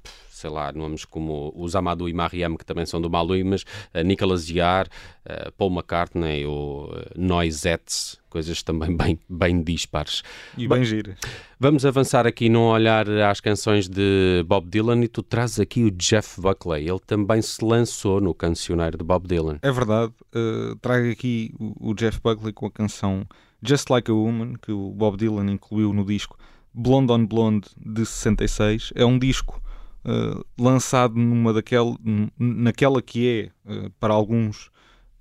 sei 0.44 0.50
lá, 0.50 0.70
nomes 0.72 1.07
como 1.07 1.50
os 1.57 1.74
Amadou 1.74 2.07
e 2.07 2.12
Mariam, 2.12 2.54
que 2.54 2.66
também 2.66 2.85
são 2.85 3.00
do 3.00 3.09
Malui, 3.09 3.42
mas 3.42 3.62
uh, 3.62 4.02
Nicolas 4.04 4.50
Yar, 4.50 4.87
uh, 5.24 5.50
Paul 5.52 5.70
McCartney 5.72 6.44
ou 6.44 6.92
uh, 6.92 6.96
Noisettes, 7.16 8.20
coisas 8.28 8.62
também 8.62 8.92
bem, 8.94 9.18
bem 9.26 9.62
dispares. 9.62 10.22
E 10.59 10.68
bem 10.68 10.85
giras. 10.85 11.16
Vamos 11.59 11.87
avançar 11.87 12.26
aqui 12.26 12.50
num 12.50 12.66
olhar 12.66 13.09
às 13.09 13.40
canções 13.40 13.88
de 13.88 14.44
Bob 14.46 14.68
Dylan 14.68 15.02
e 15.02 15.09
tu 15.09 15.22
trazes 15.22 15.61
aqui 15.61 15.83
o 15.83 15.90
Jeff 15.90 16.38
Buckley. 16.38 16.87
Ele 16.87 17.00
também 17.07 17.40
se 17.40 17.64
lançou 17.64 18.20
no 18.20 18.35
cancioneiro 18.35 18.98
de 18.98 19.04
Bob 19.04 19.26
Dylan. 19.26 19.59
É 19.62 19.72
verdade. 19.72 20.12
Uh, 20.35 20.76
trago 20.76 21.11
aqui 21.11 21.54
o, 21.59 21.92
o 21.92 21.94
Jeff 21.94 22.20
Buckley 22.22 22.52
com 22.52 22.66
a 22.66 22.70
canção 22.70 23.26
Just 23.62 23.88
Like 23.88 24.11
a 24.11 24.14
Woman, 24.14 24.57
que 24.61 24.72
o 24.72 24.90
Bob 24.90 25.16
Dylan 25.16 25.50
incluiu 25.50 25.94
no 25.94 26.04
disco 26.04 26.37
Blonde 26.74 27.12
on 27.12 27.24
Blonde 27.24 27.68
de 27.78 28.04
66. 28.04 28.92
É 28.94 29.07
um 29.07 29.18
disco 29.18 29.63
uh, 30.05 30.45
lançado 30.59 31.17
numa 31.17 31.53
daquela, 31.53 31.97
naquela 32.38 33.01
que 33.03 33.51
é, 33.67 33.71
uh, 33.71 33.90
para 33.99 34.14
alguns, 34.14 34.71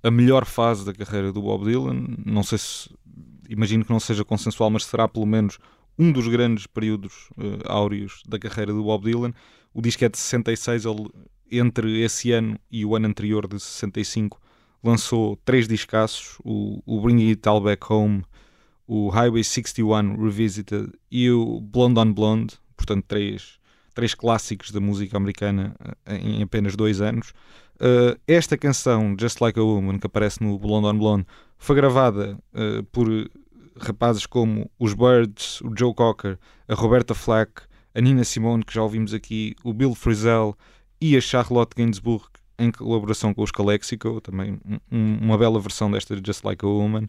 a 0.02 0.10
melhor 0.10 0.44
fase 0.44 0.84
da 0.84 0.92
carreira 0.92 1.32
do 1.32 1.42
Bob 1.42 1.64
Dylan. 1.64 2.06
Não 2.24 2.42
sei 2.42 2.58
se, 2.58 2.90
imagino 3.48 3.84
que 3.84 3.90
não 3.90 4.00
seja 4.00 4.24
consensual, 4.24 4.70
mas 4.70 4.84
será 4.84 5.08
pelo 5.08 5.26
menos 5.26 5.58
um 5.98 6.12
dos 6.12 6.28
grandes 6.28 6.66
períodos 6.66 7.30
uh, 7.38 7.60
áureos 7.66 8.22
da 8.28 8.38
carreira 8.38 8.72
do 8.72 8.82
Bob 8.82 9.04
Dylan. 9.04 9.32
O 9.72 9.80
disco 9.80 10.04
é 10.04 10.08
de 10.08 10.18
66, 10.18 10.84
ele, 10.84 11.08
entre 11.50 12.00
esse 12.02 12.32
ano 12.32 12.58
e 12.70 12.84
o 12.84 12.94
ano 12.94 13.08
anterior, 13.08 13.48
de 13.48 13.58
65, 13.58 14.40
lançou 14.82 15.36
três 15.44 15.66
discassos: 15.66 16.38
o, 16.44 16.82
o 16.84 17.00
Bring 17.00 17.30
It 17.30 17.48
All 17.48 17.60
Back 17.60 17.90
Home, 17.90 18.22
o 18.86 19.08
Highway 19.08 19.42
61 19.42 20.22
Revisited 20.22 20.92
e 21.10 21.30
o 21.30 21.60
Blonde 21.60 21.98
on 21.98 22.12
Blonde. 22.12 22.54
Portanto, 22.76 23.04
três 23.08 23.58
três 23.94 24.14
clássicos 24.14 24.70
da 24.70 24.80
música 24.80 25.16
americana 25.16 25.74
eh, 26.04 26.16
em 26.16 26.42
apenas 26.42 26.76
dois 26.76 27.00
anos. 27.00 27.32
Uh, 27.76 28.18
esta 28.26 28.56
canção, 28.56 29.16
Just 29.18 29.40
Like 29.40 29.58
a 29.58 29.62
Woman, 29.62 29.98
que 29.98 30.06
aparece 30.06 30.42
no 30.42 30.58
Blonde 30.58 30.86
on 30.86 30.98
Blonde, 30.98 31.26
foi 31.58 31.74
gravada 31.76 32.38
uh, 32.52 32.82
por 32.84 33.08
rapazes 33.76 34.26
como 34.26 34.70
os 34.78 34.94
Birds, 34.94 35.60
o 35.60 35.72
Joe 35.76 35.94
Cocker, 35.94 36.38
a 36.68 36.74
Roberta 36.74 37.14
Flack, 37.14 37.62
a 37.94 38.00
Nina 38.00 38.24
Simone, 38.24 38.64
que 38.64 38.74
já 38.74 38.82
ouvimos 38.82 39.12
aqui, 39.12 39.54
o 39.64 39.72
Bill 39.72 39.94
Frisell 39.94 40.56
e 41.00 41.16
a 41.16 41.20
Charlotte 41.20 41.74
Gainsbourg, 41.76 42.26
em 42.58 42.70
colaboração 42.70 43.34
com 43.34 43.42
os 43.42 43.50
Calexico, 43.50 44.20
também 44.20 44.60
um, 44.90 45.18
uma 45.20 45.36
bela 45.36 45.60
versão 45.60 45.90
desta 45.90 46.16
Just 46.24 46.44
Like 46.44 46.64
a 46.64 46.68
Woman. 46.68 47.06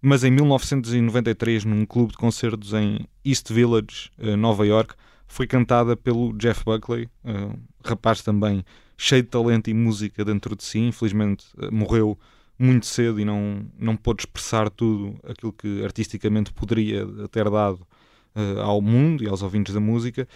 Mas 0.00 0.22
em 0.22 0.30
1993, 0.30 1.64
num 1.64 1.84
clube 1.84 2.12
de 2.12 2.18
concertos 2.18 2.72
em 2.72 3.06
East 3.24 3.52
Village, 3.52 4.10
uh, 4.18 4.36
Nova 4.36 4.66
York, 4.66 4.94
foi 5.28 5.46
cantada 5.46 5.94
pelo 5.94 6.32
Jeff 6.32 6.64
Buckley, 6.64 7.08
uh, 7.24 7.56
rapaz 7.84 8.22
também 8.22 8.64
cheio 8.96 9.22
de 9.22 9.28
talento 9.28 9.68
e 9.68 9.74
música 9.74 10.24
dentro 10.24 10.56
de 10.56 10.64
si. 10.64 10.78
Infelizmente 10.78 11.44
uh, 11.58 11.72
morreu 11.72 12.18
muito 12.58 12.86
cedo 12.86 13.20
e 13.20 13.24
não, 13.24 13.64
não 13.78 13.94
pôde 13.94 14.22
expressar 14.22 14.68
tudo 14.70 15.16
aquilo 15.22 15.52
que 15.52 15.84
artisticamente 15.84 16.52
poderia 16.52 17.06
ter 17.30 17.48
dado 17.48 17.86
uh, 18.34 18.60
ao 18.62 18.80
mundo 18.80 19.22
e 19.22 19.28
aos 19.28 19.42
ouvintes 19.42 19.74
da 19.74 19.80
música. 19.80 20.26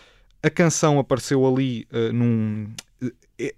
A 0.42 0.50
canção 0.50 0.98
apareceu 0.98 1.46
ali 1.46 1.86
num. 2.12 2.68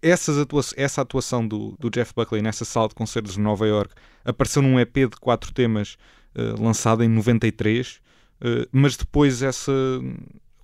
Essas 0.03 0.37
atua 0.37 0.61
essa 0.77 1.01
atuação 1.01 1.47
do, 1.47 1.75
do 1.79 1.89
Jeff 1.89 2.13
Buckley 2.15 2.43
nessa 2.43 2.67
sala 2.67 2.89
de 2.89 2.95
concertos 2.95 3.35
de 3.35 3.41
Nova 3.41 3.67
York 3.67 3.95
apareceu 4.23 4.61
num 4.61 4.79
EP 4.79 4.95
de 4.95 5.17
quatro 5.19 5.51
temas 5.55 5.97
lançado 6.61 7.03
em 7.03 7.09
93, 7.09 8.03
mas 8.71 8.99
depois 8.99 9.41
essa, 9.43 9.73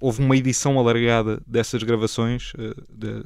houve 0.01 0.23
uma 0.23 0.37
edição 0.37 0.79
alargada 0.79 1.41
dessas 1.47 1.83
gravações 1.83 2.53
uh, 2.55 2.75
de, 2.89 3.23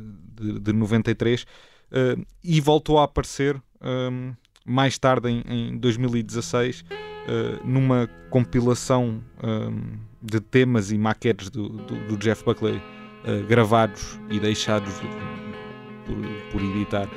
de, 0.52 0.60
de, 0.60 0.72
93 0.72 1.42
uh, 1.42 1.46
eh, 1.92 2.16
e 2.42 2.60
voltou 2.60 2.98
a 2.98 3.04
aparecer 3.04 3.54
ehm, 3.80 4.32
mais 4.66 4.98
tarde, 4.98 5.28
em, 5.30 5.42
em 5.46 5.78
2016, 5.78 6.80
uh, 6.80 6.84
eh, 7.28 7.60
numa 7.64 8.08
compilação 8.30 9.22
ehm, 9.42 9.98
de 10.20 10.40
temas 10.40 10.90
e 10.90 10.98
maquetes 10.98 11.48
do, 11.50 11.68
do, 11.68 12.08
do 12.08 12.16
Jeff 12.16 12.44
Buckley 12.44 12.82
gravados 13.48 14.20
e 14.28 14.38
deixados 14.38 14.92
por, 16.04 16.16
por 16.52 16.60
editar. 16.60 17.08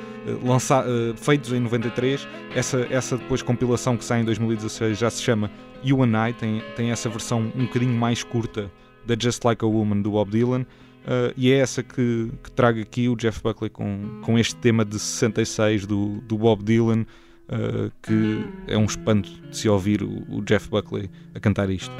Feitos 1.16 1.52
em 1.52 1.60
93, 1.60 2.26
essa, 2.54 2.86
essa 2.90 3.18
depois 3.18 3.42
compilação 3.42 3.94
que 3.94 4.04
sai 4.04 4.22
em 4.22 4.24
2016 4.24 4.96
já 4.96 5.10
se 5.10 5.22
chama 5.22 5.50
You 5.84 6.02
and 6.02 6.28
I, 6.28 6.32
tem, 6.32 6.62
tem 6.76 6.90
essa 6.90 7.10
versão 7.10 7.52
um 7.54 7.66
bocadinho 7.66 7.92
mais 7.92 8.22
curta 8.22 8.70
da 9.08 9.16
Just 9.18 9.44
Like 9.44 9.64
a 9.64 9.68
Woman 9.68 10.02
do 10.02 10.12
Bob 10.12 10.30
Dylan. 10.30 10.62
Uh, 10.62 11.32
e 11.36 11.50
é 11.50 11.58
essa 11.58 11.82
que, 11.82 12.30
que 12.44 12.50
trago 12.50 12.80
aqui 12.80 13.08
o 13.08 13.16
Jeff 13.16 13.42
Buckley 13.42 13.70
com, 13.70 14.20
com 14.22 14.38
este 14.38 14.54
tema 14.56 14.84
de 14.84 14.98
66 14.98 15.86
do, 15.86 16.20
do 16.20 16.36
Bob 16.36 16.62
Dylan, 16.62 17.06
uh, 17.48 17.90
que 18.02 18.44
é 18.66 18.76
um 18.76 18.84
espanto 18.84 19.30
de 19.48 19.56
se 19.56 19.68
ouvir 19.68 20.02
o, 20.02 20.26
o 20.28 20.42
Jeff 20.42 20.68
Buckley 20.68 21.10
a 21.34 21.40
cantar 21.40 21.70
isto. 21.70 21.94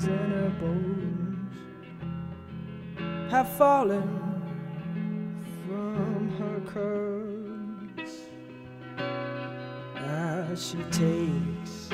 And 0.00 0.32
her 0.32 0.50
bones 0.60 1.54
have 3.30 3.48
fallen 3.56 4.02
from 5.66 6.30
her 6.38 6.60
curls 6.66 8.10
as 9.96 10.66
she 10.68 10.78
takes 10.90 11.88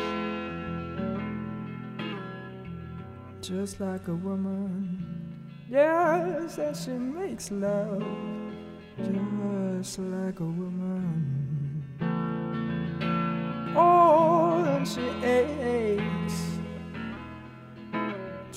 just 3.40 3.80
like 3.80 4.08
a 4.08 4.14
woman. 4.14 4.98
Yes, 5.68 6.58
as 6.58 6.84
she 6.84 6.92
makes 6.92 7.50
love 7.50 8.02
just 9.80 9.98
like 9.98 10.40
a 10.40 10.44
woman. 10.44 11.84
Oh, 13.76 14.64
and 14.64 14.86
she 14.86 15.08
aches 15.24 15.87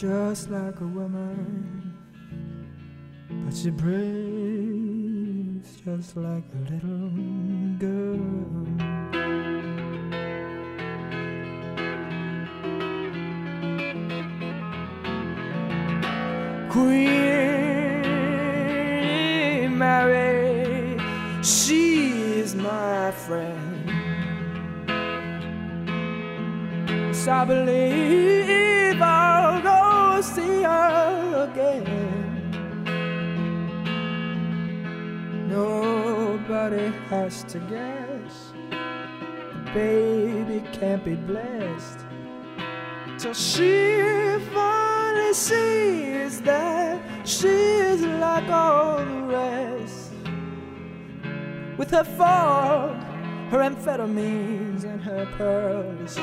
just 0.01 0.49
like 0.49 0.79
a 0.81 0.87
woman. 0.87 1.93
But 3.29 3.55
she 3.55 3.69
breathes 3.69 4.89
just 5.85 6.17
like 6.17 6.43
a 6.55 6.61
little 6.71 7.11
girl. 7.77 8.65
Queen 16.71 16.97
Mary, 19.77 20.97
she's 21.43 22.55
my 22.55 23.11
friend. 23.11 23.59
So 27.15 27.31
I 27.31 27.45
believe 27.45 28.40
Nobody 36.61 36.95
has 37.09 37.43
to 37.45 37.57
guess. 37.61 38.53
The 38.69 39.71
baby 39.73 40.63
can't 40.71 41.03
be 41.03 41.15
blessed 41.15 42.05
till 43.17 43.33
she 43.33 44.37
finally 44.53 45.33
sees 45.33 46.39
that 46.43 47.01
she's 47.27 48.01
like 48.01 48.47
all 48.47 48.97
the 48.97 49.21
rest. 49.33 50.13
With 51.79 51.89
her 51.89 52.03
fog, 52.03 52.95
her 53.49 53.57
amphetamines, 53.57 54.83
and 54.83 55.01
her 55.01 55.25
pearls. 55.37 56.15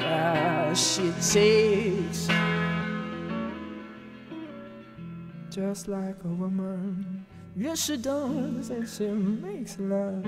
Ah, 0.00 0.72
she 0.72 1.12
takes 1.20 2.28
just 5.50 5.86
like 5.86 6.16
a 6.24 6.28
woman. 6.28 7.26
Yes, 7.56 7.84
she 7.84 7.96
does, 7.96 8.70
and 8.70 8.88
she 8.88 9.08
makes 9.08 9.78
love 9.78 10.24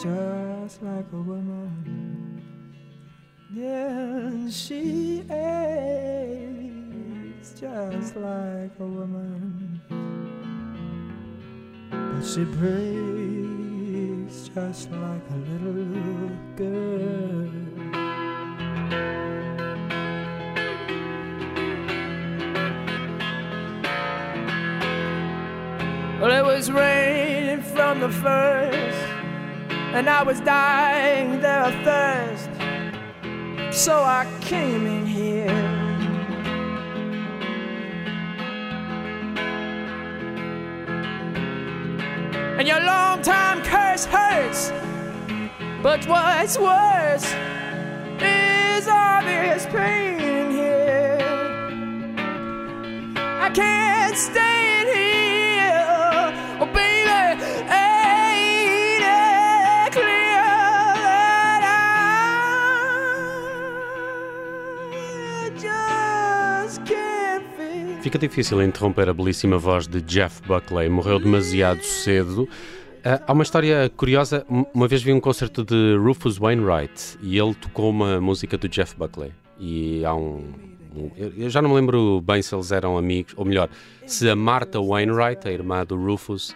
just 0.00 0.82
like 0.82 1.06
a 1.12 1.16
woman. 1.16 2.42
Yeah, 3.52 4.48
she 4.48 5.22
aches 5.28 6.40
just 7.60 8.16
like 8.16 8.70
a 8.78 8.86
woman. 8.86 9.80
But 11.90 12.22
she 12.24 12.44
breaks 12.44 13.80
just 14.54 14.90
like 14.92 15.28
a 15.30 15.36
little 15.50 16.30
girl. 16.56 17.69
Was 26.60 26.70
raining 26.70 27.62
from 27.62 28.00
the 28.00 28.10
first, 28.10 28.98
and 29.96 30.10
I 30.10 30.22
was 30.22 30.40
dying 30.40 31.40
there 31.40 31.64
of 31.64 31.74
thirst. 31.86 32.50
So 33.82 33.94
I 34.02 34.26
came 34.42 34.86
in 34.86 35.06
here. 35.06 35.48
And 42.58 42.68
your 42.68 42.80
long 42.80 43.22
time 43.22 43.62
curse 43.62 44.04
hurts. 44.04 44.70
But 45.82 46.06
what's 46.06 46.58
worse 46.58 47.34
is 48.20 48.86
obvious 48.86 49.64
pain 49.64 50.50
here. 50.50 51.20
I 53.16 53.48
can't 53.48 54.14
stay 54.14 54.49
Fica 68.10 68.26
difícil 68.26 68.60
interromper 68.60 69.08
a 69.08 69.14
belíssima 69.14 69.56
voz 69.56 69.86
de 69.86 70.00
Jeff 70.00 70.42
Buckley, 70.42 70.88
morreu 70.88 71.20
demasiado 71.20 71.80
cedo. 71.84 72.48
Ah, 73.04 73.22
há 73.24 73.32
uma 73.32 73.44
história 73.44 73.88
curiosa. 73.96 74.44
Um- 74.50 74.64
Uma 74.74 74.88
vez 74.88 75.00
vi 75.00 75.12
um 75.12 75.20
concerto 75.20 75.64
de 75.64 75.94
Rufus 75.96 76.36
Wainwright 76.36 77.16
e 77.22 77.38
ele 77.38 77.54
tocou 77.54 77.88
uma 77.88 78.20
música 78.20 78.58
do 78.58 78.68
Jeff 78.68 78.96
Buckley. 78.96 79.30
E 79.60 80.04
há 80.04 80.12
um. 80.12 80.42
eu 81.38 81.48
já 81.48 81.62
não 81.62 81.70
me 81.70 81.76
lembro 81.76 82.20
bem 82.20 82.42
se 82.42 82.52
eles 82.52 82.72
eram 82.72 82.98
amigos, 82.98 83.32
ou 83.36 83.44
melhor, 83.44 83.68
se 84.08 84.28
a 84.28 84.34
Martha 84.34 84.80
Wainwright, 84.80 85.46
a 85.46 85.52
irmã 85.52 85.86
do 85.86 85.94
Rufus, 85.94 86.52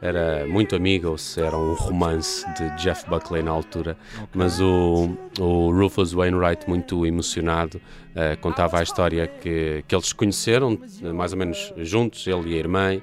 era 0.00 0.46
muito 0.46 0.74
se 1.18 1.40
era 1.40 1.56
um 1.56 1.74
romance 1.74 2.46
de 2.54 2.70
Jeff 2.82 3.08
Buckley 3.08 3.42
na 3.42 3.50
altura. 3.50 3.96
Mas 4.34 4.60
o, 4.60 5.10
o 5.40 5.70
Rufus 5.72 6.12
Wainwright, 6.12 6.68
muito 6.68 7.04
emocionado, 7.04 7.80
eh, 8.14 8.36
contava 8.36 8.78
a 8.78 8.82
história 8.82 9.26
que, 9.26 9.84
que 9.88 9.94
eles 9.94 10.12
conheceram, 10.12 10.78
eh, 11.02 11.12
mais 11.12 11.32
ou 11.32 11.38
menos 11.38 11.72
juntos, 11.78 12.26
ele 12.26 12.50
e 12.50 12.54
a 12.54 12.58
irmã, 12.58 13.00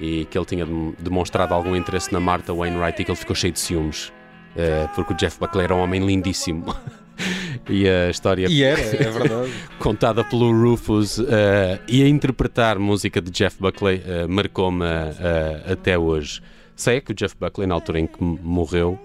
e 0.00 0.24
que 0.24 0.38
ele 0.38 0.46
tinha 0.46 0.64
dem- 0.64 0.94
demonstrado 0.98 1.52
algum 1.54 1.76
interesse 1.76 2.12
na 2.12 2.20
Martha 2.20 2.52
Wainwright 2.54 3.00
e 3.00 3.04
que 3.04 3.10
ele 3.10 3.18
ficou 3.18 3.36
cheio 3.36 3.52
de 3.52 3.60
ciúmes, 3.60 4.12
eh, 4.56 4.88
porque 4.94 5.12
o 5.12 5.16
Jeff 5.16 5.38
Buckley 5.38 5.64
era 5.64 5.74
um 5.74 5.80
homem 5.80 6.04
lindíssimo. 6.04 6.64
e 7.68 7.88
a 7.88 8.10
história 8.10 8.46
E 8.48 8.62
era, 8.62 8.80
é 8.80 9.10
verdade. 9.10 9.52
contada 9.78 10.24
pelo 10.24 10.52
Rufus 10.52 11.18
eh, 11.18 11.78
e 11.88 12.02
a 12.02 12.08
interpretar 12.08 12.78
música 12.78 13.20
de 13.20 13.30
Jeff 13.30 13.56
Buckley 13.60 14.02
eh, 14.04 14.26
marcou-me 14.26 14.84
eh, 14.84 15.72
até 15.72 15.98
hoje. 15.98 16.40
Sei 16.74 17.00
que 17.00 17.12
o 17.12 17.14
Jeff 17.14 17.36
Buckley, 17.38 17.66
na 17.66 17.74
altura 17.74 18.00
em 18.00 18.06
que 18.06 18.22
morreu, 18.22 18.98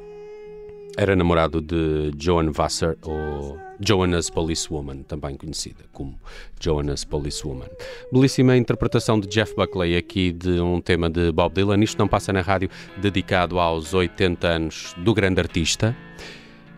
era 0.98 1.16
namorado 1.16 1.62
de 1.62 2.12
Joan 2.18 2.52
Vassar, 2.52 2.96
ou 3.04 3.60
Joanna's 3.80 4.30
Policewoman, 4.30 5.04
também 5.04 5.36
conhecida 5.36 5.84
como 5.92 6.20
Joanna's 6.60 7.04
Policewoman. 7.04 7.68
Belíssima 8.12 8.58
interpretação 8.58 9.20
de 9.20 9.28
Jeff 9.28 9.56
Buckley 9.56 9.96
aqui 9.96 10.32
de 10.32 10.60
um 10.60 10.82
tema 10.82 11.10
de 11.10 11.32
Bob 11.32 11.54
Dylan. 11.54 11.84
Isto 11.84 12.00
não 12.00 12.08
passa 12.08 12.34
na 12.34 12.42
rádio, 12.42 12.70
dedicado 12.98 13.60
aos 13.60 13.94
80 13.94 14.48
anos 14.48 14.96
do 14.98 15.14
grande 15.14 15.40
artista. 15.40 15.96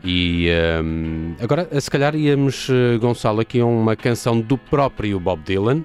E 0.03 0.49
hum, 0.81 1.35
agora, 1.41 1.67
se 1.79 1.91
calhar, 1.91 2.15
íamos, 2.15 2.69
eh, 2.69 2.97
Gonçalo, 2.97 3.41
aqui 3.41 3.59
a 3.59 3.65
uma 3.65 3.97
canção 3.97 4.39
do 4.39 4.57
próprio 4.57 5.19
Bob 5.19 5.43
Dylan. 5.43 5.83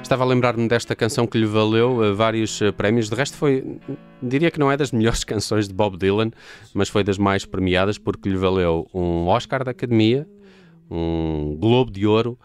Estava 0.00 0.24
a 0.24 0.26
lembrar-me 0.26 0.68
desta 0.68 0.94
canção 0.94 1.26
que 1.26 1.36
lhe 1.36 1.44
valeu 1.44 2.04
eh, 2.04 2.12
vários 2.12 2.62
eh, 2.62 2.70
prémios. 2.70 3.10
De 3.10 3.16
resto, 3.16 3.36
foi, 3.36 3.78
diria 4.22 4.50
que 4.50 4.60
não 4.60 4.70
é 4.70 4.76
das 4.76 4.92
melhores 4.92 5.22
canções 5.24 5.66
de 5.66 5.74
Bob 5.74 5.98
Dylan, 5.98 6.30
mas 6.72 6.88
foi 6.88 7.02
das 7.02 7.18
mais 7.18 7.44
premiadas 7.44 7.98
porque 7.98 8.28
lhe 8.28 8.36
valeu 8.36 8.88
um 8.94 9.26
Oscar 9.26 9.64
da 9.64 9.72
Academia, 9.72 10.26
um 10.88 11.56
Globo 11.58 11.90
de 11.90 12.06
Ouro 12.06 12.38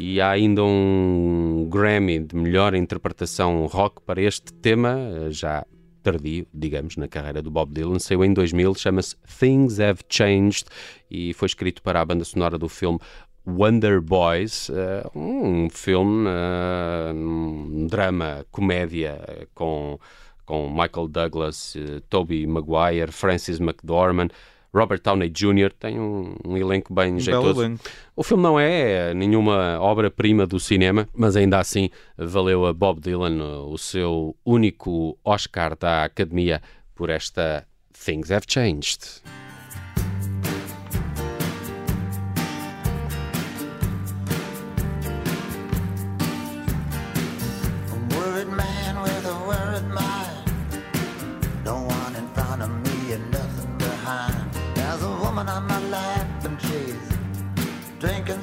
e 0.00 0.20
há 0.20 0.30
ainda 0.30 0.62
um 0.62 1.68
Grammy 1.68 2.20
de 2.20 2.36
melhor 2.36 2.72
interpretação 2.72 3.66
rock 3.66 4.00
para 4.06 4.22
este 4.22 4.52
tema, 4.52 4.96
eh, 4.96 5.30
já 5.32 5.66
tardio, 6.04 6.46
digamos, 6.54 6.96
na 6.96 7.08
carreira 7.08 7.42
do 7.42 7.50
Bob 7.50 7.72
Dylan. 7.72 7.98
Saiu 7.98 8.24
em 8.24 8.32
2000, 8.32 8.76
chama-se 8.76 9.16
Things 9.40 9.80
Have 9.80 10.02
Changed 10.08 10.66
e 11.10 11.34
foi 11.34 11.46
escrito 11.46 11.82
para 11.82 12.00
a 12.00 12.04
banda 12.04 12.24
sonora 12.24 12.56
do 12.56 12.68
filme 12.68 13.00
Wonder 13.44 14.00
Boys, 14.00 14.68
uh, 14.68 15.18
um 15.18 15.68
filme, 15.68 16.28
uh, 16.28 17.12
um 17.12 17.88
drama, 17.90 18.46
comédia 18.52 19.48
com, 19.52 19.98
com 20.46 20.70
Michael 20.70 21.08
Douglas, 21.08 21.74
Tobey 22.08 22.46
Maguire, 22.46 23.10
Francis 23.10 23.58
McDormand, 23.58 24.28
Robert 24.74 25.00
Downey 25.02 25.28
Jr. 25.30 25.72
Tem 25.78 25.98
um, 25.98 26.34
um 26.44 26.56
elenco 26.56 26.92
bem 26.92 27.14
Um 27.14 27.20
jeitoso. 27.20 27.62
elenco. 27.62 27.84
O 28.14 28.22
filme 28.22 28.42
não 28.42 28.58
é 28.58 29.14
nenhuma 29.14 29.78
obra-prima 29.80 30.46
do 30.46 30.60
cinema, 30.60 31.08
mas 31.14 31.36
ainda 31.36 31.58
assim 31.58 31.90
valeu 32.16 32.66
a 32.66 32.72
Bob 32.72 33.00
Dylan 33.00 33.62
o 33.64 33.78
seu 33.78 34.36
único 34.44 35.18
Oscar 35.24 35.76
da 35.76 36.04
Academia 36.04 36.60
por 36.94 37.10
esta 37.10 37.66
Things 38.04 38.30
Have 38.30 38.46
Changed. 38.48 39.22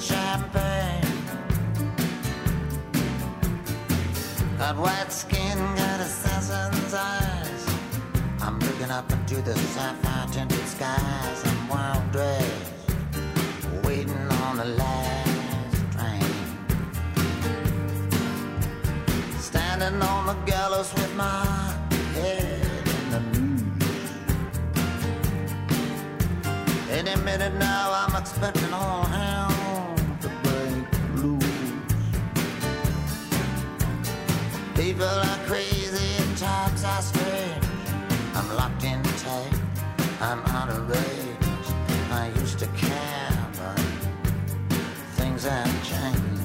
Champagne. 0.05 1.01
Got 4.57 4.77
white 4.77 5.11
skin, 5.11 5.57
got 5.75 5.99
assassin's 5.99 6.93
eyes. 6.93 7.65
I'm 8.41 8.59
looking 8.59 8.91
up 8.91 9.11
into 9.11 9.41
the 9.41 9.55
sapphire 9.73 10.27
tinted 10.31 10.67
skies. 10.67 11.39
I'm 11.45 11.67
wild 11.67 12.11
dressed, 12.11 12.73
waiting 13.83 14.27
on 14.43 14.57
the 14.57 14.65
last 14.65 15.75
train. 15.93 16.33
Standing 19.39 20.01
on 20.01 20.27
the 20.27 20.37
gallows 20.45 20.93
with 20.93 21.13
my 21.15 21.45
head 22.13 22.61
in 22.97 23.05
the 23.13 23.21
noose. 23.33 24.11
Any 26.91 27.15
minute 27.23 27.55
now, 27.55 27.91
I'm 27.91 28.15
expecting 28.21 28.71
all 28.73 29.04
People 34.85 35.03
are 35.07 35.39
crazy 35.47 36.23
and 36.23 36.37
times 36.37 36.83
are 36.83 37.01
strange. 37.01 37.65
I'm 38.35 38.47
locked 38.55 38.83
in 38.83 39.01
tight, 39.01 39.59
I'm 40.21 40.39
out 40.45 40.69
of 40.69 40.87
range. 40.87 41.67
I 42.11 42.31
used 42.35 42.59
to 42.59 42.67
care, 42.67 43.47
but 43.57 43.79
things 45.17 45.45
have 45.45 45.83
changed. 45.83 46.44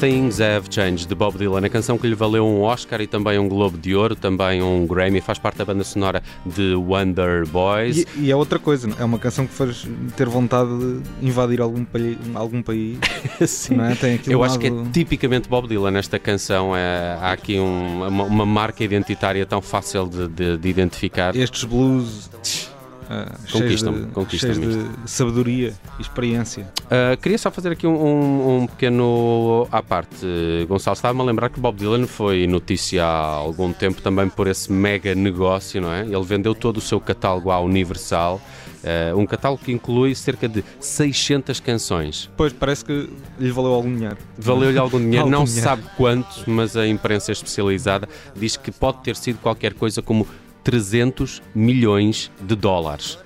Things 0.00 0.40
Have 0.40 0.68
Changed, 0.70 1.06
de 1.06 1.14
Bob 1.14 1.36
Dylan, 1.36 1.64
a 1.64 1.68
canção 1.68 1.98
que 1.98 2.06
lhe 2.06 2.14
valeu 2.14 2.46
um 2.46 2.62
Oscar 2.62 3.00
e 3.02 3.06
também 3.06 3.38
um 3.38 3.46
Globo 3.48 3.76
de 3.76 3.94
Ouro, 3.94 4.14
também 4.16 4.62
um 4.62 4.86
Grammy, 4.86 5.20
faz 5.20 5.38
parte 5.38 5.58
da 5.58 5.64
banda 5.64 5.84
sonora 5.84 6.22
de 6.46 6.74
Wonder 6.74 7.46
Boys. 7.46 7.98
E, 7.98 8.06
e 8.16 8.30
é 8.30 8.36
outra 8.36 8.58
coisa, 8.58 8.88
é 8.98 9.04
uma 9.04 9.18
canção 9.18 9.46
que 9.46 9.52
faz 9.52 9.86
ter 10.16 10.26
vontade 10.26 10.70
de 11.20 11.26
invadir 11.28 11.60
algum, 11.60 11.84
algum 12.34 12.62
país. 12.62 12.98
Sim. 13.46 13.76
É? 13.80 14.20
Eu 14.26 14.42
acho 14.42 14.58
que 14.58 14.68
é 14.68 14.70
tipicamente 14.92 15.48
Bob 15.48 15.68
Dylan 15.68 15.98
esta 15.98 16.18
canção. 16.18 16.74
É, 16.74 17.18
há 17.20 17.32
aqui 17.32 17.58
um- 17.58 18.06
uma, 18.08 18.24
uma 18.24 18.46
marca 18.46 18.82
identitária 18.82 19.44
tão 19.44 19.60
fácil 19.60 20.06
de, 20.06 20.28
de- 20.28 20.56
de 20.56 20.68
identificar. 20.68 21.36
Estes 21.36 21.64
blues 21.64 22.30
ah, 23.12 23.26
cheios, 23.44 23.82
Conquistam-me, 24.12 24.66
de, 25.04 25.10
sabedoria 25.10 25.74
e 25.98 26.02
experiência. 26.02 26.64
Uh, 26.84 27.16
queria 27.20 27.36
só 27.36 27.50
fazer 27.50 27.72
aqui 27.72 27.84
um, 27.86 28.62
um- 28.62 28.66
pequeno 28.68 29.66
à 29.72 29.82
parte. 29.82 30.24
Gonçalo, 30.68 30.94
estava-me 30.94 31.20
a 31.20 31.24
lembrar 31.24 31.48
que 31.50 31.58
Bob 31.58 31.76
Dylan 31.76 32.06
foi 32.06 32.46
notícia 32.46 33.04
há 33.04 33.24
algum 33.34 33.72
tempo 33.72 34.00
também 34.00 34.28
por 34.28 34.46
esse 34.46 34.70
mega 34.70 35.12
negócio, 35.14 35.80
não 35.80 35.92
é? 35.92 36.02
Ele 36.02 36.22
vendeu 36.22 36.54
todo 36.54 36.76
o 36.76 36.80
seu 36.80 37.00
catálogo 37.00 37.50
à 37.50 37.58
Universal. 37.60 38.40
uh, 38.84 39.18
um 39.18 39.26
catálogo 39.26 39.62
que 39.64 39.72
inclui 39.72 40.14
cerca 40.14 40.48
de 40.48 40.64
600 40.78 41.58
canções. 41.58 42.30
Pois 42.36 42.52
parece 42.52 42.84
que 42.84 43.10
lhe 43.40 43.50
valeu 43.50 43.72
algum 43.74 43.92
dinheiro. 43.92 44.16
Valeu-lhe 44.38 44.78
algum 44.78 44.98
dinheiro, 45.00 45.24
Algum 45.24 45.30
não 45.30 45.46
se 45.46 45.60
sabe 45.60 45.82
quanto, 45.96 46.48
mas 46.48 46.76
a 46.76 46.86
imprensa 46.86 47.32
especializada 47.32 48.08
diz 48.36 48.56
que 48.56 48.70
pode 48.70 49.02
ter 49.02 49.16
sido 49.16 49.38
qualquer 49.40 49.74
coisa 49.74 50.00
como 50.00 50.26
300 50.64 51.42
milhões 51.54 52.30
de 52.40 52.54
dólares. 52.54 53.18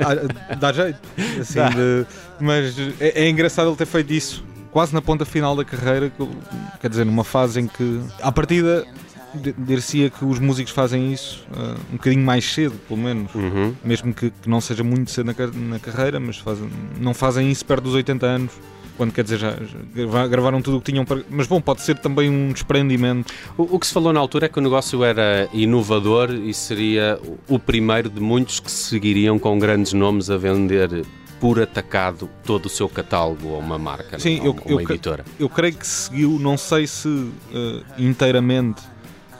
Ah, 0.00 0.54
dá 0.56 0.72
jeito. 0.72 0.98
Assim, 1.40 1.54
Dá. 1.58 1.68
de- 1.68 2.06
mas 2.40 2.74
é, 3.00 3.24
é 3.24 3.28
engraçado 3.28 3.68
ele 3.68 3.76
ter 3.76 3.86
feito 3.86 4.12
isso 4.12 4.44
quase 4.70 4.92
na 4.94 5.02
ponta 5.02 5.24
final 5.24 5.54
da 5.54 5.64
carreira, 5.64 6.10
que- 6.10 6.28
quer 6.80 6.88
dizer, 6.88 7.04
numa 7.04 7.24
fase 7.24 7.60
em 7.60 7.66
que, 7.68 8.00
à 8.22 8.32
partida, 8.32 8.84
dir-se-ia 9.58 10.10
que 10.10 10.24
os 10.24 10.38
músicos 10.38 10.72
fazem 10.72 11.12
isso 11.12 11.46
ah, 11.54 11.76
um 11.90 11.96
bocadinho 11.96 12.24
mais 12.24 12.44
cedo, 12.52 12.74
pelo 12.88 13.00
menos. 13.00 13.34
Uhum. 13.34 13.74
Mesmo 13.84 14.12
que, 14.12 14.30
que 14.30 14.48
não 14.48 14.60
seja 14.60 14.82
muito 14.82 15.10
cedo 15.10 15.26
na, 15.26 15.46
na 15.74 15.78
carreira, 15.78 16.18
mas 16.18 16.38
fazem, 16.38 16.68
não 16.98 17.14
fazem 17.14 17.50
isso 17.50 17.64
perto 17.64 17.84
dos 17.84 17.94
80 17.94 18.26
anos. 18.26 18.52
Quando 18.96 19.12
quer 19.12 19.22
dizer, 19.24 19.38
já, 19.38 19.50
já 19.52 19.78
grava- 19.94 20.28
gravaram 20.28 20.60
tudo 20.62 20.76
o 20.76 20.80
que 20.80 20.90
tinham 20.92 21.04
para. 21.04 21.22
Mas 21.30 21.46
bom, 21.46 21.60
pode 21.60 21.80
ser 21.82 21.98
também 21.98 22.28
um 22.28 22.52
desprendimento. 22.52 23.32
O, 23.56 23.76
o 23.76 23.78
que 23.78 23.86
se 23.86 23.92
falou 23.92 24.12
na 24.12 24.20
altura 24.20 24.46
é 24.46 24.48
que 24.48 24.58
o 24.58 24.62
negócio 24.62 25.02
era 25.02 25.48
inovador 25.52 26.30
e 26.30 26.52
seria 26.52 27.18
o 27.48 27.58
primeiro 27.58 28.10
de 28.10 28.20
muitos 28.20 28.60
que 28.60 28.70
seguiriam 28.70 29.38
com 29.38 29.58
grandes 29.58 29.92
nomes 29.92 30.28
a 30.30 30.36
vender 30.36 31.04
por 31.40 31.60
atacado 31.60 32.28
todo 32.44 32.66
o 32.66 32.68
seu 32.68 32.88
catálogo 32.88 33.54
a 33.54 33.58
uma 33.58 33.76
marca, 33.78 34.16
Sim, 34.18 34.38
não, 34.38 34.46
eu- 34.46 34.52
uma 34.64 34.82
eu 34.82 34.90
editora. 34.90 35.24
Eu 35.40 35.48
creio 35.48 35.74
que 35.74 35.86
seguiu, 35.86 36.38
não 36.38 36.56
sei 36.56 36.86
se 36.86 37.08
eh, 37.52 37.80
inteiramente 37.98 38.80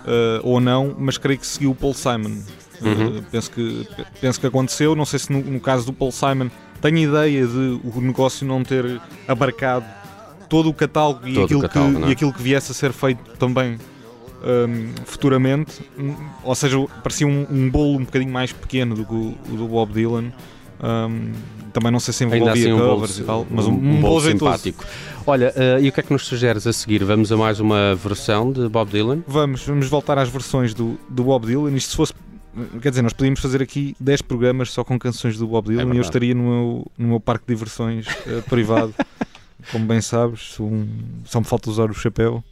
eh, 0.04 0.40
ou 0.42 0.60
não, 0.60 0.96
mas 0.98 1.16
creio 1.18 1.38
que 1.38 1.46
seguiu 1.46 1.70
o 1.70 1.74
Paul 1.74 1.94
Simon. 1.94 2.38
Uhum. 2.84 3.22
penso, 3.30 3.48
que, 3.52 3.86
penso 4.20 4.40
que 4.40 4.46
aconteceu. 4.48 4.96
Não 4.96 5.04
sei 5.04 5.20
se 5.20 5.30
no, 5.32 5.38
no 5.40 5.60
caso 5.60 5.86
do 5.86 5.92
Paul 5.92 6.10
Simon 6.10 6.50
tenho 6.83 6.99
ideia 6.99 7.47
de 7.47 7.81
o 7.85 8.01
negócio 8.01 8.47
não 8.47 8.62
ter 8.62 9.01
abarcado 9.27 9.87
todo 10.49 10.68
o 10.68 10.75
catálogo 10.75 11.27
e, 11.27 11.33
Todo 11.35 11.42
o 11.42 11.45
aquilo, 11.45 11.62
catálogo, 11.62 11.99
que, 11.99 12.05
é? 12.05 12.09
e 12.09 12.12
aquilo 12.12 12.33
que 12.33 12.42
viesse 12.42 12.73
a 12.73 12.75
ser 12.75 12.92
feito 12.92 13.23
também 13.38 13.79
hum, 14.42 14.92
futuramente. 15.07 15.81
Hum, 15.99 16.14
Ou 16.42 16.55
seja, 16.55 16.77
parecia 17.03 17.27
um, 17.27 17.47
um 17.51 17.71
bolo 17.71 17.99
um 17.99 18.05
bocadinho 18.05 18.33
mais 18.33 18.53
pequeno 18.53 18.95
do 18.95 19.07
que 19.07 19.14
o, 19.14 19.35
o 19.51 19.57
do 19.57 19.66
Bob 19.68 19.92
Dylan. 19.92 20.33
Hum, 20.83 21.33
também 21.73 21.90
não 21.90 22.01
sei 22.01 22.12
se 22.12 22.25
envolvia 22.25 22.53
assim 22.53 22.73
um 22.73 22.79
bolo, 22.79 22.90
covers 22.90 23.18
e 23.18 23.23
tal, 23.23 23.47
mas 23.49 23.66
um, 23.66 23.73
um, 23.73 23.97
um, 23.97 24.01
bolo 24.01 24.21
simpático. 24.21 24.85
Olha, 25.27 25.55
eh, 25.57 25.79
e 25.83 25.88
o 25.88 25.92
que 25.92 26.01
é 26.01 26.03
que 26.03 26.12
nos 26.12 26.27
sugeres 26.27 26.66
a 26.66 26.73
seguir? 26.73 27.03
Vamos 27.05 27.33
a 27.33 27.37
mais 27.37 27.61
uma 27.61 27.95
versão 27.95 28.53
de 28.53 28.68
Bob 28.68 28.90
Dylan? 28.90 29.23
Vamos, 29.27 29.64
vamos 29.64 29.88
voltar 29.88 30.18
às 30.18 30.29
versões 30.29 30.75
do, 30.75 30.99
do 31.09 31.23
Bob 31.23 31.47
Dylan. 31.47 31.71
Isto 31.75 31.90
se 31.92 31.97
fosse 31.97 32.12
quer 32.80 32.90
dizer, 32.90 33.02
nós 33.02 33.12
podíamos 33.12 33.40
fazer 33.40 33.62
aqui 33.62 33.96
10 34.00 34.22
programas 34.22 34.70
só 34.70 34.84
com 34.84 34.98
canções 34.98 35.36
do 35.38 35.46
Bob 35.46 35.68
Dylan 35.68 35.94
e 35.94 35.96
eu 35.98 36.02
estaria 36.02 36.34
no 36.34 36.42
meu, 36.42 36.86
no 36.98 37.08
meu 37.08 37.20
parque 37.20 37.46
de 37.46 37.54
diversões 37.54 38.06
eh, 38.26 38.40
privado. 38.48 38.94
Como 39.70 39.86
bem 39.86 40.00
sabes, 40.00 40.58
um- 40.60 40.86
só 41.24 41.38
me 41.40 41.46
falta 41.46 41.70
usar 41.70 41.90
o 41.90 41.94
chapéu 41.94 42.42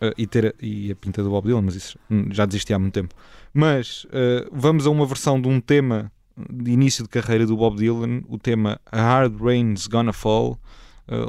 eh, 0.00 0.14
e 0.16 0.26
ter 0.26 0.46
a, 0.46 0.52
e 0.64 0.90
a 0.92 0.96
pinta 0.96 1.22
do 1.22 1.30
Bob 1.30 1.46
Dylan, 1.46 1.62
mas 1.62 1.74
isso 1.74 1.98
já 2.30 2.46
desisti 2.46 2.72
há 2.72 2.78
muito 2.78 2.94
tempo. 2.94 3.14
Mas 3.52 4.06
eh, 4.12 4.48
vamos 4.52 4.86
a 4.86 4.90
uma 4.90 5.04
versão 5.06 5.40
de 5.40 5.48
um 5.48 5.60
tema 5.60 6.10
de 6.50 6.70
início 6.70 7.02
de 7.04 7.10
carreira 7.10 7.44
do 7.44 7.56
Bob 7.56 7.76
Dylan, 7.76 8.22
o 8.28 8.38
tema 8.38 8.80
A 8.90 9.00
Hard 9.02 9.38
Rain's 9.40 9.86
Gonna 9.86 10.12
Fall, 10.12 10.58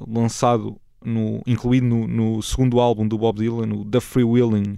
lançado, 0.08 0.78
no, 1.04 1.42
incluído 1.46 1.86
no, 1.86 2.08
no 2.08 2.42
segundo 2.42 2.80
álbum 2.80 3.08
do 3.08 3.18
Bob 3.18 3.40
Dylan, 3.40 3.74
o 3.74 3.84
The 3.84 4.00
Free 4.00 4.24
Willing 4.24 4.78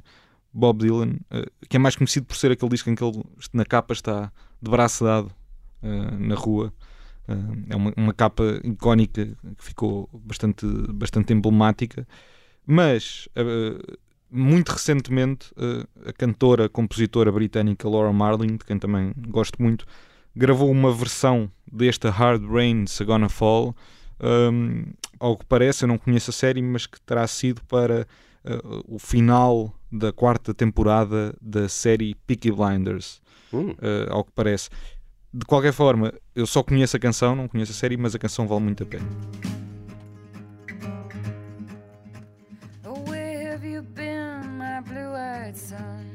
Bob 0.53 0.79
Dylan, 0.79 1.15
eh, 1.31 1.45
que 1.67 1.77
é 1.77 1.79
mais 1.79 1.95
conhecido 1.95 2.25
por 2.25 2.35
ser 2.35 2.51
aquele 2.51 2.69
disco 2.69 2.89
em 2.89 2.95
que 2.95 3.03
ele 3.03 3.23
na 3.53 3.65
capa 3.65 3.93
está 3.93 4.31
de 4.61 4.69
braço 4.69 5.03
dado 5.03 5.31
eh, 5.81 6.17
na 6.19 6.35
rua. 6.35 6.71
Eh, 7.27 7.33
é 7.69 7.75
uma, 7.75 7.93
uma 7.97 8.13
capa 8.13 8.43
icónica 8.63 9.25
que 9.57 9.63
ficou 9.63 10.09
bastante, 10.13 10.65
bastante 10.89 11.33
emblemática. 11.33 12.07
Mas 12.65 13.27
muito 14.31 14.69
recentemente 14.69 15.51
a 16.05 16.13
cantora, 16.13 16.69
compositora 16.69 17.29
britânica 17.29 17.89
Laura 17.89 18.13
Marling, 18.13 18.55
de 18.55 18.63
quem 18.65 18.79
também 18.79 19.11
gosto 19.27 19.61
muito, 19.61 19.85
gravou 20.33 20.71
uma 20.71 20.91
versão 20.93 21.51
desta 21.69 22.09
Hard 22.09 22.43
Rain's 22.45 22.99
Gonna 23.01 23.27
Fall. 23.27 23.75
Um, 24.21 24.93
ao 25.19 25.37
que 25.37 25.45
parece, 25.45 25.83
eu 25.83 25.87
não 25.87 25.97
conheço 25.97 26.29
a 26.29 26.33
série, 26.33 26.61
mas 26.61 26.85
que 26.85 26.99
terá 27.01 27.27
sido 27.27 27.61
para 27.65 28.07
uh, 28.45 28.83
o 28.87 28.97
final 28.97 29.73
da 29.93 30.11
quarta 30.11 30.53
temporada 30.55 31.35
da 31.39 31.69
série 31.69 32.15
Peaky 32.25 32.51
Blinders, 32.51 33.21
Hum, 33.53 33.69
uh, 33.73 34.11
ao 34.11 34.23
que 34.23 34.31
parece. 34.31 34.69
De 35.31 35.45
qualquer 35.45 35.71
forma, 35.71 36.11
eu 36.35 36.47
só 36.47 36.63
conheço 36.63 36.97
a 36.97 36.99
canção, 36.99 37.35
não 37.35 37.47
conheço 37.47 37.71
a 37.71 37.75
série, 37.75 37.95
mas 37.95 38.15
a 38.15 38.19
canção 38.19 38.47
vale 38.47 38.61
muito 38.61 38.81
a 38.83 38.85
pena. 38.87 39.05
Oh, 42.85 42.99
where 43.07 43.51
have 43.53 43.63
you 43.67 43.83
been, 43.83 44.41
my 44.57 44.81
blue-eyed 44.81 45.55
son? 45.55 46.05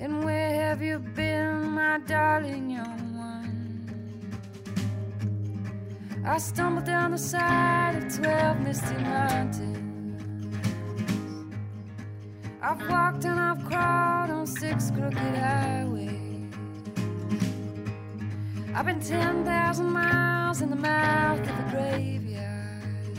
And 0.00 0.24
where 0.24 0.70
have 0.70 0.84
you 0.84 0.98
been, 0.98 1.68
my 1.72 1.98
darling 2.06 2.72
young 2.72 3.16
one? 3.16 3.78
I 6.24 6.38
stumbled 6.38 6.86
down 6.86 7.12
the 7.12 7.18
side 7.18 7.96
of 8.02 8.16
twelve 8.16 8.60
misty 8.60 8.94
mountains. 9.04 9.81
I've 12.64 12.88
walked 12.88 13.24
and 13.24 13.40
I've 13.40 13.64
crawled 13.64 14.30
on 14.30 14.46
six 14.46 14.92
crooked 14.92 15.18
highways. 15.18 16.54
I've 18.72 18.86
been 18.86 19.00
10,000 19.00 19.90
miles 19.90 20.62
in 20.62 20.70
the 20.70 20.76
mouth 20.76 21.40
of 21.40 21.46
a 21.48 21.70
graveyard. 21.72 23.18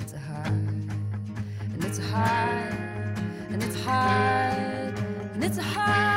It's 0.00 0.14
a 0.14 0.18
hard, 0.18 0.48
and 0.48 1.84
it's 1.84 2.00
a 2.00 2.02
hard, 2.02 2.74
and 3.50 3.62
it's 3.62 3.80
hard, 3.82 4.98
and 5.34 5.44
it's 5.44 5.58
a 5.58 5.62
hard, 5.62 6.13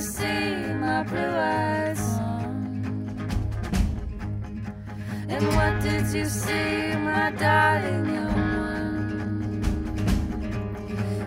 see, 0.00 0.54
my 0.74 1.02
blue-eyed 1.02 1.96
son? 1.96 3.16
And 5.28 5.46
what 5.48 5.80
did 5.82 6.12
you 6.14 6.24
see, 6.24 6.96
my 6.96 7.30
darling 7.32 8.06
young 8.14 8.34
one? 8.56 8.92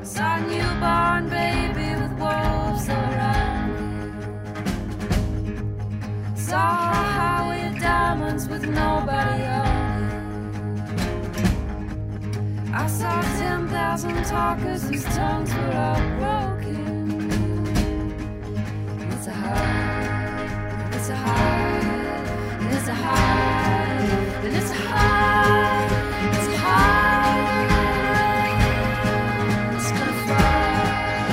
Saw 0.04 0.38
a 0.38 0.42
newborn 0.42 1.30
baby 1.30 1.96
with 2.02 2.14
wolves 2.20 2.90
around. 2.90 3.72
Saw 6.36 6.58
a 6.58 7.04
highway 7.18 7.68
of 7.68 7.76
diamonds 7.80 8.48
with 8.48 8.68
nobody 8.68 9.44
on 9.44 10.04
it. 10.04 10.24
I 12.74 12.88
saw 12.88 13.22
10,000 13.22 14.26
talkers 14.26 14.90
whose 14.90 15.06
tongues 15.16 15.54
were 15.54 15.74
all 15.76 16.02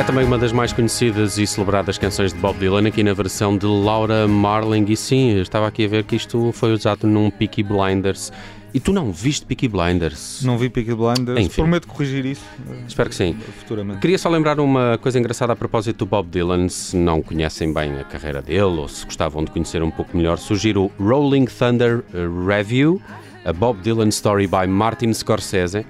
É 0.00 0.02
também 0.02 0.24
uma 0.24 0.38
das 0.38 0.50
mais 0.50 0.72
conhecidas 0.72 1.36
e 1.36 1.46
celebradas 1.46 1.98
canções 1.98 2.32
de 2.32 2.38
Bob 2.38 2.58
Dylan, 2.58 2.88
aqui 2.88 3.02
na 3.02 3.12
versão 3.12 3.54
de 3.54 3.66
Laura 3.66 4.26
Marling. 4.26 4.86
E 4.88 4.96
sim, 4.96 5.38
estava 5.38 5.68
aqui 5.68 5.84
a 5.84 5.88
ver 5.88 6.04
que 6.04 6.16
isto 6.16 6.52
foi 6.52 6.72
usado 6.72 7.06
num 7.06 7.30
Peaky 7.30 7.62
Blinders. 7.62 8.32
E 8.72 8.78
tu 8.80 8.92
não 8.92 9.10
viste 9.12 9.44
Peaky 9.46 9.66
Blinders? 9.68 10.42
Não 10.44 10.56
vi 10.56 10.68
Peaky 10.68 10.94
Blinders, 10.94 11.38
Enfim. 11.40 11.62
prometo 11.62 11.88
corrigir 11.88 12.24
isso 12.24 12.42
eh, 12.68 12.74
Espero 12.86 13.08
que 13.08 13.14
sim. 13.16 13.36
futuramente. 13.58 14.00
Queria 14.00 14.16
só 14.18 14.28
lembrar 14.28 14.60
uma 14.60 14.98
coisa 15.02 15.18
engraçada 15.18 15.52
a 15.52 15.56
propósito 15.56 15.98
do 15.98 16.06
Bob 16.06 16.28
Dylan. 16.30 16.68
Se 16.68 16.96
não 16.96 17.20
conhecem 17.20 17.72
bem 17.72 17.98
a 17.98 18.04
carreira 18.04 18.40
dele 18.40 18.62
ou 18.62 18.88
se 18.88 19.04
gostavam 19.04 19.44
de 19.44 19.50
conhecer 19.50 19.82
um 19.82 19.90
pouco 19.90 20.16
melhor, 20.16 20.38
sugiro 20.38 20.84
o 20.98 21.02
Rolling 21.02 21.46
Thunder 21.46 22.04
eh, 22.14 22.28
Review, 22.46 23.00
a 23.44 23.52
Bob 23.52 23.80
Dylan 23.82 24.08
Story 24.08 24.46
by 24.46 24.66
Martin 24.68 25.12
Scorsese. 25.12 25.84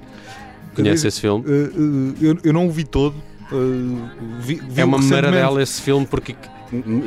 Conhece 0.74 1.06
esse 1.08 1.20
filme? 1.20 1.44
Eh, 1.46 2.24
eu, 2.24 2.38
eu 2.44 2.52
não 2.52 2.66
o 2.66 2.70
vi 2.70 2.84
todo. 2.84 3.14
vi, 4.40 4.60
vi 4.68 4.80
É 4.80 4.84
uma 4.84 4.98
maradela 4.98 5.62
esse 5.62 5.82
filme 5.82 6.06
porque 6.06 6.34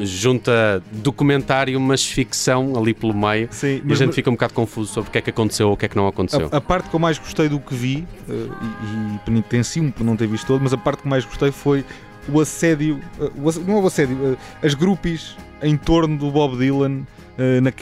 junta 0.03 0.81
documentário, 0.91 1.79
mas 1.79 2.05
ficção 2.05 2.73
ali 2.77 2.93
pelo 2.93 3.13
meio. 3.13 3.47
Sim, 3.51 3.81
E 3.85 3.91
a 3.91 3.95
gente 3.95 4.13
fica 4.13 4.29
um 4.29 4.33
bocado 4.33 4.53
confuso 4.53 4.91
sobre 4.93 5.09
o 5.09 5.11
que 5.11 5.17
é 5.17 5.21
que 5.21 5.29
aconteceu 5.29 5.67
ou 5.67 5.73
o 5.73 5.77
que 5.77 5.85
é 5.85 5.89
que 5.89 5.95
não 5.95 6.07
aconteceu. 6.07 6.49
A, 6.51 6.57
a 6.57 6.61
parte 6.61 6.89
que 6.89 6.95
eu 6.95 6.99
mais 6.99 7.17
gostei 7.17 7.47
do 7.49 7.59
que 7.59 7.73
vi, 7.73 8.05
eh, 8.29 8.33
e, 8.33 9.15
e 9.15 9.19
penitencio-me 9.25 9.91
por 9.91 10.03
não 10.03 10.15
ter 10.15 10.27
visto 10.27 10.45
todo, 10.47 10.61
mas 10.61 10.73
a 10.73 10.77
parte 10.77 11.03
que 11.03 11.07
mais 11.07 11.25
gostei 11.25 11.51
foi 11.51 11.83
o 12.29 12.39
assédio, 12.39 12.99
eh, 13.19 13.29
o 13.37 13.59
não 13.67 13.77
é 13.77 13.81
o 13.81 13.87
assédio, 13.87 14.17
eh, 14.61 14.65
as 14.65 14.73
groupies 14.73 15.35
em 15.61 15.77
torno 15.77 16.17
do 16.17 16.29
Bob 16.31 16.57
Dylan, 16.57 17.01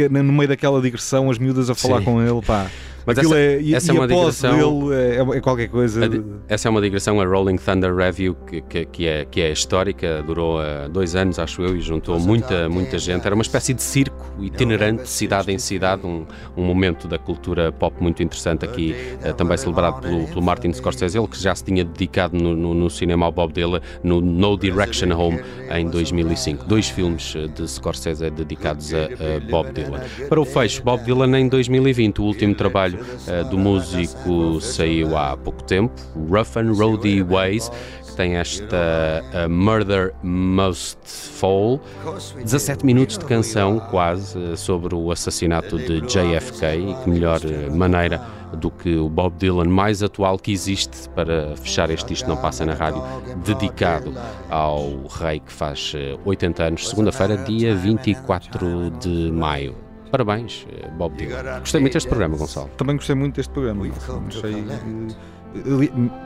na- 0.10 0.24
no 0.24 0.32
meio 0.32 0.48
daquela 0.48 0.82
digressão, 0.82 1.30
as 1.30 1.38
miúdas 1.38 1.70
a 1.70 1.76
falar 1.76 2.00
Sim. 2.00 2.06
com 2.06 2.22
ele, 2.22 2.42
pá. 2.42 2.68
Mas 3.06 3.18
Aquilo 3.18 3.34
essa- 3.34 3.42
é, 3.42 3.62
e, 3.62 3.76
essa 3.76 3.92
e 3.92 3.96
é 3.96 4.00
uma 4.00 4.08
digressão- 4.08 4.90
dele 4.90 4.96
é, 5.34 5.38
é 5.38 5.42
qualquer 5.42 5.68
coisa. 5.70 6.08
Di- 6.08 6.24
Essa 6.48 6.68
é 6.68 6.70
uma 6.72 6.82
digressão, 6.82 7.20
a 7.20 7.26
Rolling 7.26 7.58
Thunder 7.58 7.96
Review, 7.96 8.36
que, 8.36 8.62
que, 8.62 8.86
que 8.86 9.08
é, 9.08 9.26
que 9.26 9.42
é 9.42 9.52
histórica, 9.52 10.22
durou 10.26 10.60
há 10.60 10.88
dois 10.88 11.16
anos, 11.16 11.40
acho 11.40 11.62
eu, 11.64 11.76
e 11.76 11.82
juntou 11.82 12.20
muita, 12.20 12.70
muita 12.70 12.98
gente. 13.00 13.26
Era 13.26 13.34
uma 13.36 13.42
espécie 13.42 13.74
de 13.74 13.82
circo 13.82 14.26
itinerante, 14.40 15.04
de 15.04 15.10
cidade 15.10 15.52
em 15.52 15.58
cidade, 15.58 16.06
um, 16.06 16.26
um 16.56 16.64
momento 16.64 17.08
da 17.08 17.18
cultura 17.18 17.72
pop 17.72 17.96
muito 18.02 18.22
interessante 18.22 18.66
aqui, 18.66 18.96
eh, 19.24 19.34
também 19.34 19.58
celebrado 19.58 20.02
pelo, 20.02 20.28
pelo 20.28 20.42
Martin 20.42 20.72
Scorsese, 20.74 21.18
ele 21.18 21.28
que 21.28 21.42
já 21.42 21.54
se 21.56 21.64
tinha 21.64 21.84
dedicado 21.84 22.38
no, 22.38 22.56
no, 22.56 22.74
no 22.74 22.90
cinema 22.90 23.26
ao 23.26 23.32
Bob 23.32 23.54
Dylan, 23.54 23.82
no 24.04 24.22
No 24.22 24.58
Direction 24.58 25.12
Home, 25.18 25.40
em 25.76 25.88
2005. 25.90 26.66
Dois 26.66 26.90
filmes 26.90 27.34
eh, 27.36 27.48
de 27.48 27.68
Scorsese 27.70 28.30
dedicados 28.30 28.94
a, 28.94 28.98
a 29.06 29.40
Bob 29.50 29.72
Dylan. 29.72 30.02
Para 30.30 30.40
o 30.42 30.46
fecho, 30.46 30.84
Bob 30.84 31.04
Dylan 31.04 31.40
em 31.40 31.48
2020, 31.48 32.20
o 32.20 32.24
último 32.26 32.54
trabalho 32.56 32.91
eh, 33.28 33.44
do 33.44 33.58
músico 33.58 34.60
saiu 34.62 35.18
há 35.18 35.38
pouco 35.38 35.64
tempo, 35.64 35.94
Rough 36.30 36.58
and 36.58 36.74
Roady 36.74 37.24
Ways, 37.24 37.70
que 38.12 38.16
tem 38.16 38.36
esta 38.36 39.24
eh, 39.34 39.48
Murder 39.48 40.14
Must 40.24 41.00
Fall, 41.06 41.82
17 42.44 42.86
minutos 42.86 43.18
de 43.18 43.26
canção 43.26 43.80
quase 43.90 44.58
sobre 44.58 44.94
o 44.94 45.12
assassinato 45.12 45.78
de 45.78 46.02
JFK 46.02 46.66
e 46.76 47.04
que 47.04 47.10
melhor 47.10 47.40
eh, 47.44 47.70
maneira 47.70 48.22
do 48.58 48.70
que 48.70 48.96
o 48.96 49.10
Bob 49.10 49.36
Dylan 49.38 49.66
mais 49.66 50.04
atual 50.04 50.38
que 50.38 50.52
existe 50.52 51.10
para 51.10 51.56
fechar 51.56 51.90
este 51.90 52.14
Isto 52.14 52.28
Não 52.28 52.38
Passa 52.38 52.66
na 52.66 52.74
Rádio, 52.74 53.02
dedicado 53.46 54.14
ao 54.50 55.08
rei 55.08 55.40
que 55.40 55.52
faz 55.52 55.94
eh, 55.96 56.18
80 56.26 56.64
anos, 56.64 56.90
segunda-feira, 56.90 57.38
dia 57.38 57.76
24 57.76 58.92
de 59.00 59.32
maio. 59.32 59.76
Parabéns, 60.12 60.68
eh, 60.72 60.90
Bob 60.98 61.16
Dylan. 61.16 61.60
Gostei 61.60 61.80
muito 61.82 61.94
deste 61.94 62.10
programa, 62.10 62.36
Gonçalo. 62.38 62.70
Também 62.78 62.96
gostei 62.98 63.16
muito 63.16 63.36
deste 63.36 63.52
programa. 63.52 63.86
Achei, 64.28 64.66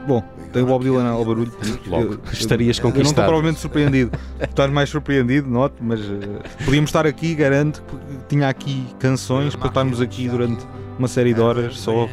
bom, 0.08 0.24
tem 0.54 0.64
o 0.64 0.66
Bob 0.66 0.84
Dylan 0.84 1.08
ao 1.10 1.24
barulho. 1.26 1.52
Logo, 1.88 2.14
Eu- 2.14 2.20
estarias 2.32 2.78
Eu 2.78 2.84
não 2.84 2.90
estou 2.90 2.92
conquistado. 2.92 3.26
provavelmente 3.26 3.60
surpreendido. 3.60 4.12
Estás 4.40 4.72
mais 4.72 4.90
surpreendido, 4.90 5.50
noto, 5.50 5.76
mas 5.82 6.00
eh, 6.02 6.64
podíamos 6.66 6.90
estar 6.90 7.06
aqui, 7.06 7.36
garanto, 7.36 7.84
que 7.84 8.28
tinha 8.36 8.50
aqui 8.50 8.86
canções 9.00 9.56
para 9.56 9.68
estarmos 9.68 10.02
aqui 10.02 10.28
durante 10.28 10.66
uma 10.98 11.08
série 11.08 11.34
de 11.34 11.42
horas 11.42 11.78
só 11.80 12.06
a 12.06 12.08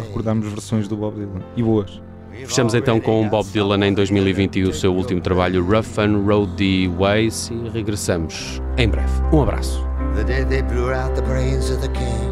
recordarmos 0.00 0.46
versões 0.48 0.88
do 0.88 0.96
Bob 0.96 1.14
Dylan. 1.16 1.40
E 1.56 1.62
boas. 1.62 2.02
Fechamos 2.46 2.74
então 2.74 2.98
com 3.00 3.26
Bob 3.28 3.46
Dylan 3.50 3.86
em 3.86 3.94
2020 3.94 4.56
e 4.58 4.62
o 4.64 4.74
seu 4.74 4.92
último 4.94 5.20
trabalho 5.20 5.64
Rough 5.64 5.98
and 5.98 6.18
Roady 6.26 6.88
Ways 6.88 7.50
e 7.50 7.68
regressamos 7.70 8.60
em 8.76 8.88
breve. 8.88 9.08
Um 9.32 9.42
abraço. 9.42 9.93
The 10.14 10.22
day 10.22 10.44
they 10.44 10.62
blew 10.62 10.92
out 10.92 11.16
the 11.16 11.22
brains 11.22 11.70
of 11.70 11.80
the 11.80 11.88
king. 11.88 12.30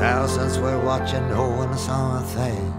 Thousands 0.00 0.58
were 0.58 0.80
watching, 0.84 1.28
no 1.28 1.48
one 1.48 1.78
saw 1.78 2.18
a 2.18 2.22
thing. 2.22 2.74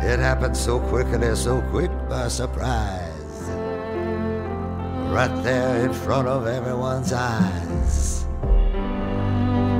It 0.00 0.18
happened 0.18 0.56
so 0.56 0.78
quickly, 0.80 1.34
so 1.34 1.62
quick 1.70 1.90
by 2.10 2.28
surprise. 2.28 3.08
Right 5.10 5.42
there 5.42 5.86
in 5.86 5.94
front 5.94 6.28
of 6.28 6.46
everyone's 6.46 7.12
eyes. 7.12 8.26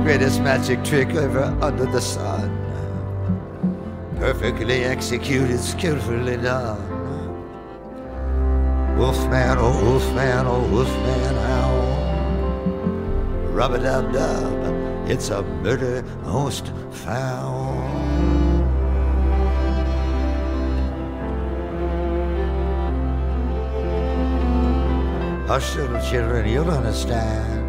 Greatest 0.03 0.41
magic 0.41 0.83
trick 0.83 1.09
ever 1.09 1.55
under 1.61 1.85
the 1.85 2.01
sun. 2.01 2.49
Perfectly 4.17 4.83
executed, 4.83 5.59
skillfully 5.59 6.37
done. 6.37 6.88
Wolfman, 8.99 9.57
oh 9.59 9.71
wolfman, 9.81 10.45
oh 10.45 10.67
wolfman, 10.67 11.35
how? 11.47 11.71
Rub 13.53 13.71
a 13.71 13.79
dub 13.79 14.11
dub, 14.11 15.09
it's 15.09 15.29
a 15.29 15.41
murder 15.41 16.03
most 16.25 16.73
foul. 16.91 17.77
Hush, 25.47 25.77
little 25.77 26.01
children, 26.01 26.49
you'll 26.49 26.69
understand. 26.69 27.63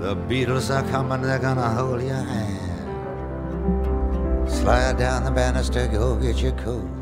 The 0.00 0.14
Beatles 0.14 0.70
are 0.70 0.88
coming, 0.92 1.22
they're 1.22 1.40
gonna 1.40 1.70
hold 1.70 2.02
your 2.02 2.14
hand. 2.14 2.88
Slide 4.48 4.96
down 4.96 5.24
the 5.24 5.32
banister, 5.32 5.88
go 5.88 6.14
get 6.14 6.36
your 6.40 6.52
coat 6.52 7.01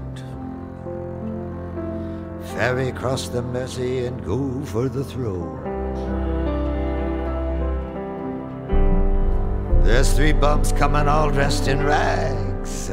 ferry 2.60 2.90
across 2.90 3.28
the 3.28 3.40
Mersey 3.40 4.04
and 4.04 4.22
go 4.22 4.60
for 4.66 4.90
the 4.90 5.02
throne. 5.02 5.64
There's 9.82 10.12
three 10.12 10.34
bums 10.34 10.70
coming 10.70 11.08
all 11.08 11.30
dressed 11.30 11.68
in 11.68 11.82
rags. 11.82 12.90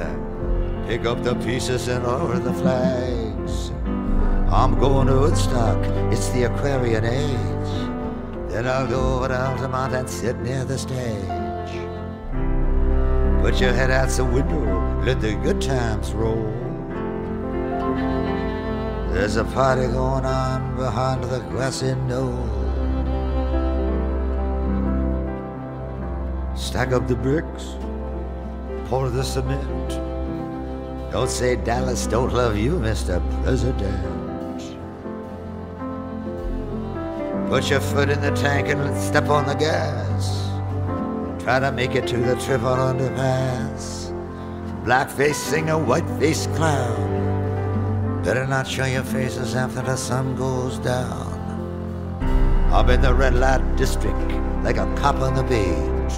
Pick 0.88 1.06
up 1.06 1.22
the 1.22 1.36
pieces 1.44 1.90
and 1.90 2.06
lower 2.06 2.40
the 2.40 2.54
flags. 2.54 3.72
I'm 4.50 4.80
going 4.80 5.08
to 5.08 5.20
Woodstock, 5.20 5.84
it's 6.14 6.30
the 6.30 6.44
Aquarian 6.44 7.04
age. 7.04 7.74
Then 8.50 8.68
I'll 8.68 8.88
go 8.88 9.16
over 9.16 9.28
to 9.28 9.38
Altamont 9.38 9.94
and 9.94 10.10
sit 10.10 10.40
near 10.40 10.64
the 10.64 10.78
stage. 10.78 11.74
Put 13.44 13.60
your 13.60 13.74
head 13.74 13.92
out 13.92 14.08
the 14.12 14.24
window, 14.24 15.02
let 15.04 15.20
the 15.20 15.36
good 15.36 15.62
times 15.62 16.14
roll. 16.14 16.67
There's 19.18 19.36
a 19.36 19.46
party 19.46 19.88
going 19.88 20.26
on 20.26 20.76
behind 20.78 21.24
the 21.24 21.40
grassy 21.50 21.96
knoll. 22.06 22.38
Stack 26.56 26.92
up 26.92 27.08
the 27.08 27.16
bricks, 27.16 27.78
pour 28.86 29.10
the 29.10 29.24
cement. 29.24 29.90
Don't 31.12 31.32
say 31.32 31.56
Dallas 31.56 32.06
don't 32.06 32.32
love 32.32 32.58
you, 32.58 32.74
Mr. 32.74 33.20
President. 33.42 34.06
Put 37.50 37.72
your 37.72 37.82
foot 37.82 38.10
in 38.10 38.22
the 38.22 38.32
tank 38.36 38.68
and 38.68 38.96
step 39.02 39.30
on 39.30 39.48
the 39.48 39.56
gas. 39.56 40.48
Try 41.44 41.60
to 41.60 41.72
make 41.72 41.96
it 41.96 42.06
to 42.10 42.18
the 42.18 42.36
triple 42.36 42.78
underpass. 42.92 44.14
Blackface 44.86 45.34
singer, 45.34 45.74
whiteface 45.74 46.46
clown. 46.56 47.17
Better 48.28 48.46
not 48.46 48.68
show 48.68 48.84
your 48.84 49.06
faces 49.06 49.56
after 49.56 49.82
the 49.82 49.96
sun 49.96 50.36
goes 50.36 50.80
down. 50.80 51.32
I'm 52.74 52.90
in 52.90 53.00
the 53.00 53.14
red 53.14 53.36
light 53.36 53.78
district 53.78 54.20
like 54.66 54.76
a 54.76 54.86
cop 54.98 55.16
on 55.22 55.34
the 55.34 55.44
beat. 55.44 56.12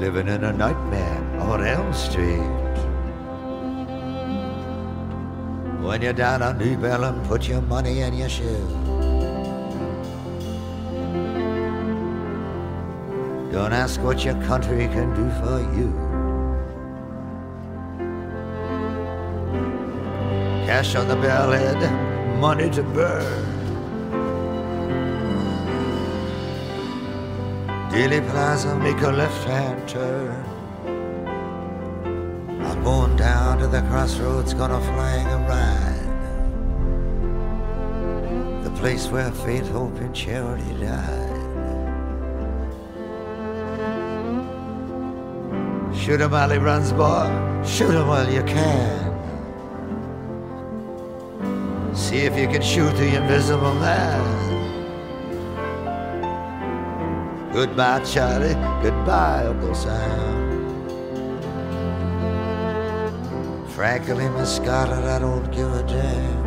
Living 0.00 0.28
in 0.28 0.44
a 0.44 0.52
nightmare 0.54 1.40
on 1.40 1.62
Elm 1.62 1.92
Street. 1.92 2.40
When 5.84 6.00
you're 6.00 6.14
down 6.14 6.40
on 6.40 6.56
New 6.56 6.78
Bellum, 6.78 7.22
put 7.26 7.46
your 7.46 7.60
money 7.60 8.00
in 8.00 8.14
your 8.14 8.30
shoe. 8.30 8.66
Don't 13.52 13.74
ask 13.74 14.00
what 14.00 14.24
your 14.24 14.42
country 14.44 14.88
can 14.88 15.14
do 15.14 15.28
for 15.42 15.60
you. 15.76 16.01
Cash 20.72 20.94
on 20.94 21.06
the 21.06 21.16
bellhead, 21.16 21.80
money 22.40 22.70
to 22.70 22.82
burn. 22.82 23.44
Dealey 27.90 28.26
Plaza, 28.30 28.74
make 28.78 28.98
a 29.02 29.10
left 29.10 29.44
hand 29.44 29.86
turn. 29.86 30.42
I'm 32.64 32.82
going 32.82 33.16
down 33.16 33.58
to 33.58 33.66
the 33.66 33.82
crossroads, 33.82 34.54
gonna 34.54 34.80
flag 34.80 35.26
a 35.36 35.38
ride. 35.52 36.14
The 38.64 38.70
place 38.70 39.08
where 39.08 39.30
faith, 39.30 39.68
hope, 39.68 39.98
and 40.00 40.14
charity 40.14 40.72
died. 40.80 41.42
Shoot 45.94 46.22
'em 46.22 46.30
while 46.30 46.48
he 46.48 46.56
runs, 46.56 46.92
boy. 46.94 47.28
Shoot 47.62 47.94
'em 47.94 48.06
while 48.08 48.30
you 48.30 48.42
can. 48.44 49.11
See 52.12 52.26
if 52.26 52.36
you 52.36 52.46
can 52.46 52.60
shoot 52.60 52.94
the 52.96 53.16
invisible 53.16 53.72
man. 53.72 54.20
Goodbye, 57.54 58.04
Charlie. 58.04 58.52
Goodbye, 58.82 59.46
Uncle 59.46 59.74
Sam. 59.74 60.84
Frankly, 63.68 64.28
Miss 64.28 64.56
Scarlett, 64.56 65.04
I 65.04 65.20
don't 65.20 65.50
give 65.50 65.72
a 65.72 65.82
damn. 65.84 66.42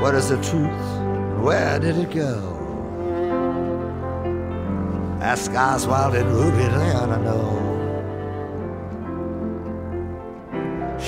What 0.00 0.16
is 0.16 0.30
the 0.30 0.42
truth? 0.42 1.40
Where 1.40 1.78
did 1.78 1.98
it 1.98 2.10
go? 2.10 2.34
Ask 5.20 5.52
Oswald 5.52 6.16
and 6.16 6.28
Ruby, 6.32 6.64
ought 6.64 7.06
to 7.06 7.22
know. 7.22 7.75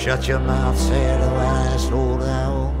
Shut 0.09 0.27
your 0.27 0.39
mouth, 0.39 0.75
said 0.75 1.21
the 1.21 1.27
I 1.27 1.77
slow 1.77 2.19
down. 2.19 2.73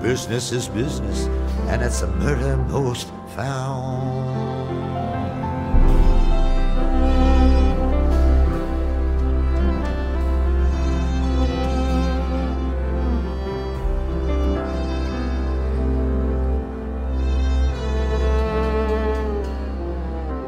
Business 0.00 0.50
is 0.52 0.66
business, 0.66 1.26
and 1.68 1.82
it's 1.82 2.00
a 2.00 2.06
murder 2.06 2.56
most 2.56 3.08
foul. 3.36 4.00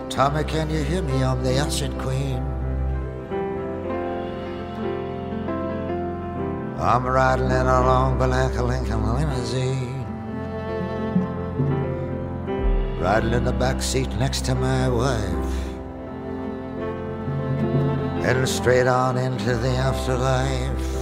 Tommy, 0.09 0.45
can 0.45 0.71
you 0.71 0.83
hear 0.83 1.03
me? 1.03 1.23
I'm 1.23 1.43
the 1.45 1.63
Ocean 1.63 1.93
Queen. 2.01 2.62
I'm 6.83 7.07
riding 7.07 7.47
in 7.47 7.67
a 7.69 8.65
Lincoln 8.65 9.15
limousine. 9.15 10.05
Riding 13.01 13.35
in 13.35 13.45
the 13.45 13.53
back 13.53 13.81
seat 13.81 14.11
next 14.17 14.45
to 14.47 14.57
my 14.57 14.89
wife. 14.89 15.55
Heading 18.25 18.47
straight 18.47 18.89
on 18.89 19.17
into 19.17 19.55
the 19.55 19.69
afterlife. 19.69 20.97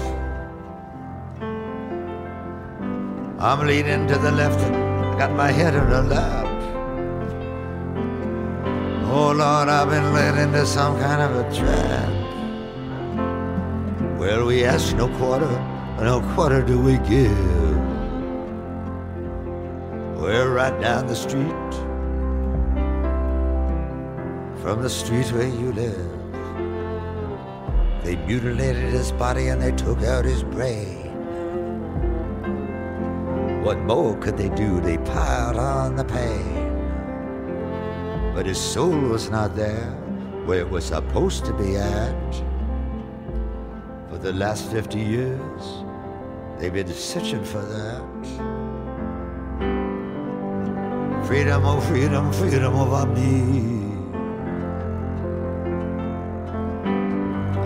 I'm 3.40 3.66
leaning 3.66 4.06
to 4.08 4.18
the 4.18 4.32
left, 4.32 4.60
I 4.60 5.18
got 5.18 5.32
my 5.32 5.50
head 5.50 5.74
in 5.74 5.84
her 5.84 6.02
lap. 6.02 6.46
Oh 9.04 9.32
Lord, 9.32 9.70
I've 9.70 9.88
been 9.88 10.12
led 10.12 10.36
into 10.36 10.66
some 10.66 11.00
kind 11.00 11.22
of 11.22 11.36
a 11.36 11.56
trap. 11.56 12.19
Well, 14.30 14.46
we 14.46 14.64
ask 14.64 14.94
no 14.94 15.08
quarter, 15.18 15.50
no 15.98 16.20
quarter 16.34 16.62
do 16.62 16.78
we 16.78 16.98
give. 16.98 17.36
We're 20.20 20.54
right 20.54 20.80
down 20.80 21.08
the 21.08 21.16
street 21.16 21.72
from 24.62 24.82
the 24.82 24.88
street 24.88 25.32
where 25.32 25.48
you 25.48 25.72
live. 25.72 26.12
They 28.04 28.14
mutilated 28.24 28.92
his 28.92 29.10
body 29.10 29.48
and 29.48 29.60
they 29.60 29.72
took 29.72 30.00
out 30.04 30.24
his 30.24 30.44
brain. 30.44 31.10
What 33.64 33.78
more 33.78 34.16
could 34.18 34.36
they 34.36 34.50
do? 34.50 34.80
They 34.80 34.98
piled 34.98 35.56
on 35.56 35.96
the 35.96 36.04
pain. 36.04 36.70
But 38.32 38.46
his 38.46 38.60
soul 38.60 38.96
was 38.96 39.28
not 39.28 39.56
there 39.56 39.90
where 40.44 40.60
it 40.60 40.70
was 40.70 40.84
supposed 40.84 41.44
to 41.46 41.52
be 41.52 41.76
at. 41.76 42.49
The 44.20 44.34
last 44.34 44.70
50 44.70 44.98
years, 44.98 45.84
they've 46.58 46.70
been 46.70 46.92
searching 46.92 47.42
for 47.42 47.62
that. 47.62 48.04
Freedom, 51.26 51.64
oh 51.64 51.80
freedom, 51.80 52.30
freedom 52.30 52.74
over 52.74 53.06
me. 53.06 53.80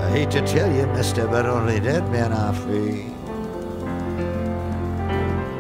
I 0.01 0.11
hate 0.11 0.31
to 0.31 0.47
tell 0.47 0.73
you, 0.73 0.87
mister, 0.87 1.27
but 1.27 1.45
only 1.45 1.81
dead 1.81 2.09
men 2.13 2.33
are 2.33 2.55
free. 2.55 3.07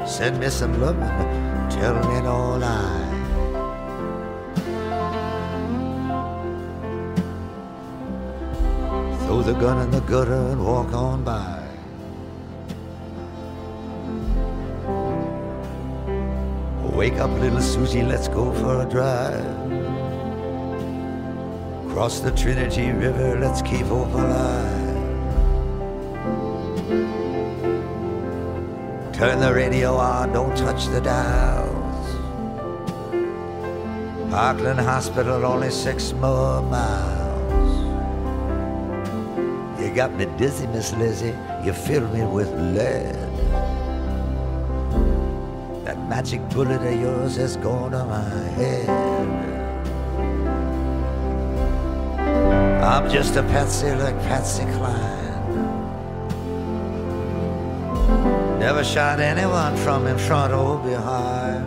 Send 0.06 0.38
me 0.38 0.48
some 0.48 0.80
loving, 0.80 1.08
tell 1.70 1.94
me 2.08 2.20
no 2.20 2.56
lie. 2.56 3.03
The 9.44 9.52
gun 9.52 9.78
in 9.82 9.90
the 9.90 10.00
gutter 10.00 10.32
and 10.32 10.64
walk 10.64 10.90
on 10.94 11.22
by. 11.22 11.60
Wake 16.96 17.18
up, 17.18 17.30
little 17.40 17.60
Susie, 17.60 18.02
let's 18.02 18.26
go 18.28 18.54
for 18.54 18.80
a 18.80 18.88
drive. 18.88 19.44
Cross 21.90 22.20
the 22.20 22.30
Trinity 22.30 22.90
River, 22.90 23.38
let's 23.38 23.60
keep 23.60 23.84
hope 23.84 24.14
alive. 24.14 24.84
Turn 29.12 29.40
the 29.40 29.52
radio 29.52 29.94
on, 29.96 30.32
don't 30.32 30.56
touch 30.56 30.86
the 30.86 31.02
dials. 31.02 32.16
Parkland 34.30 34.80
Hospital, 34.80 35.44
only 35.44 35.70
six 35.70 36.14
more 36.14 36.62
miles. 36.62 37.13
You 39.94 39.98
got 39.98 40.12
me 40.14 40.26
dizzy, 40.36 40.66
Miss 40.66 40.92
Lizzie, 40.94 41.32
you 41.62 41.72
fill 41.72 42.08
me 42.08 42.24
with 42.24 42.50
lead. 42.74 43.14
That 45.84 45.96
magic 46.08 46.40
bullet 46.48 46.82
of 46.82 47.00
yours 47.00 47.36
has 47.36 47.56
gone 47.56 47.92
to 47.92 48.04
my 48.04 48.28
head. 48.58 48.88
I'm 52.82 53.08
just 53.08 53.36
a 53.36 53.44
patsy 53.44 53.94
like 53.94 54.18
Patsy 54.22 54.64
Cline. 54.64 55.58
Never 58.58 58.82
shot 58.82 59.20
anyone 59.20 59.76
from 59.76 60.08
in 60.08 60.18
front 60.18 60.52
or 60.52 60.78
behind. 60.78 61.64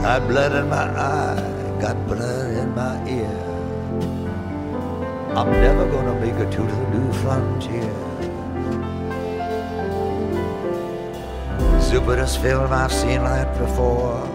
Got 0.00 0.26
blood 0.28 0.52
in 0.52 0.66
my 0.70 0.88
eye, 0.98 1.78
got 1.78 2.06
blood. 2.06 2.39
I'm 5.36 5.50
never 5.52 5.88
gonna 5.88 6.18
make 6.20 6.34
it 6.34 6.50
to 6.50 6.62
the 6.62 6.88
new 6.90 7.12
frontier. 7.22 7.94
Stupidest 11.80 12.40
film 12.42 12.72
I've 12.72 12.92
seen 12.92 13.22
that 13.22 13.56
before. 13.56 14.26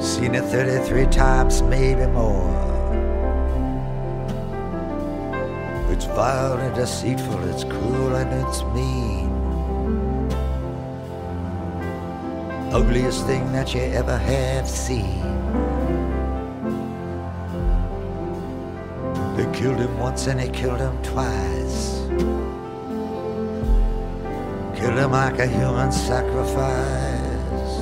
Seen 0.00 0.36
it 0.36 0.44
33 0.44 1.06
times, 1.06 1.62
maybe 1.62 2.06
more. 2.06 2.50
It's 5.90 6.04
vile 6.04 6.58
and 6.58 6.74
deceitful, 6.76 7.42
it's 7.48 7.64
cruel 7.64 8.14
and 8.14 8.32
it's 8.46 8.62
mean. 8.74 9.30
Ugliest 12.72 13.26
thing 13.26 13.52
that 13.52 13.74
you 13.74 13.80
ever 13.80 14.16
have 14.16 14.68
seen. 14.68 15.71
Killed 19.62 19.78
him 19.78 19.96
once 19.96 20.26
and 20.26 20.40
he 20.40 20.48
killed 20.48 20.80
him 20.80 21.00
twice. 21.04 22.00
Killed 24.74 24.98
him 24.98 25.12
like 25.12 25.38
a 25.38 25.46
human 25.46 25.92
sacrifice. 25.92 27.74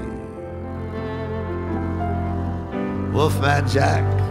Wolfman 3.12 3.68
Jack 3.68 4.25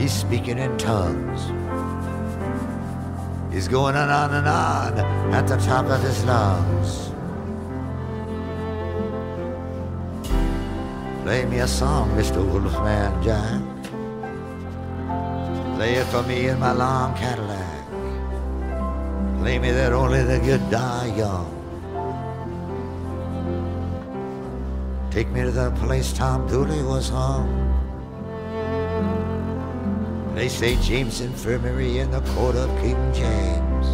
He's 0.00 0.14
speaking 0.14 0.56
in 0.56 0.78
tongues. 0.78 1.42
He's 3.52 3.68
going 3.68 3.96
on 3.96 4.08
and 4.08 4.48
on 4.48 4.98
on 4.98 5.34
at 5.34 5.46
the 5.46 5.58
top 5.58 5.84
of 5.90 6.00
his 6.02 6.24
lungs. 6.24 7.10
Play 11.22 11.44
me 11.44 11.58
a 11.58 11.68
song, 11.68 12.08
Mr. 12.16 12.42
Wolfman 12.50 13.22
Jack. 13.22 13.60
Play 15.76 15.96
it 15.96 16.06
for 16.06 16.22
me 16.22 16.48
in 16.48 16.58
my 16.58 16.72
long 16.72 17.14
Cadillac. 17.14 17.86
Play 19.40 19.58
me 19.58 19.70
that 19.70 19.92
only 19.92 20.22
the 20.22 20.38
good 20.38 20.70
die 20.70 21.14
young. 21.14 21.48
Take 25.10 25.28
me 25.28 25.42
to 25.42 25.50
the 25.50 25.70
place 25.72 26.14
Tom 26.14 26.48
Dooley 26.48 26.82
was 26.82 27.10
hung. 27.10 27.79
They 30.34 30.48
say 30.48 30.76
James 30.76 31.20
Infirmary 31.20 31.98
in 31.98 32.10
the 32.10 32.20
court 32.32 32.56
of 32.56 32.70
King 32.80 33.12
James. 33.12 33.86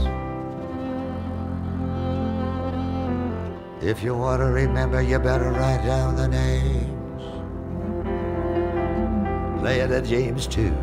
If 3.82 4.02
you 4.02 4.14
want 4.14 4.40
to 4.40 4.46
remember, 4.46 5.00
you 5.00 5.18
better 5.18 5.50
write 5.50 5.84
down 5.84 6.16
the 6.16 6.28
names. 6.28 7.22
Play 9.60 9.80
it 9.80 9.90
at 9.90 10.04
James 10.04 10.46
too. 10.46 10.76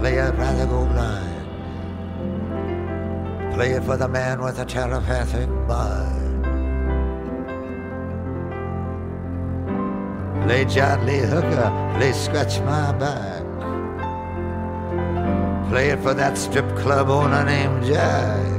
Play 0.00 0.14
it 0.14 0.34
rather 0.34 0.66
go 0.66 0.84
blind. 0.86 1.46
Play 3.54 3.70
it 3.70 3.84
for 3.84 3.96
the 3.96 4.08
man 4.08 4.42
with 4.42 4.58
a 4.58 4.64
telepathic 4.64 5.48
mind. 5.48 6.42
Play 10.44 10.64
John 10.66 11.06
Lee 11.06 11.20
Hooker. 11.20 11.94
Play 11.96 12.12
Scratch 12.12 12.60
My 12.60 12.92
Back. 12.92 13.45
Playing 15.68 16.00
for 16.00 16.14
that 16.14 16.38
strip 16.38 16.68
club 16.76 17.08
owner 17.10 17.44
named 17.44 17.84
Jack. 17.84 18.56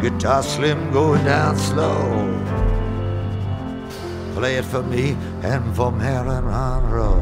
Guitar 0.00 0.42
slim 0.44 0.92
going 0.92 1.24
down 1.24 1.56
slow. 1.56 1.98
Play 4.34 4.54
it 4.54 4.64
for 4.64 4.84
me 4.84 5.16
and 5.42 5.74
for 5.74 5.90
Marilyn 5.90 6.44
Monroe. 6.44 7.20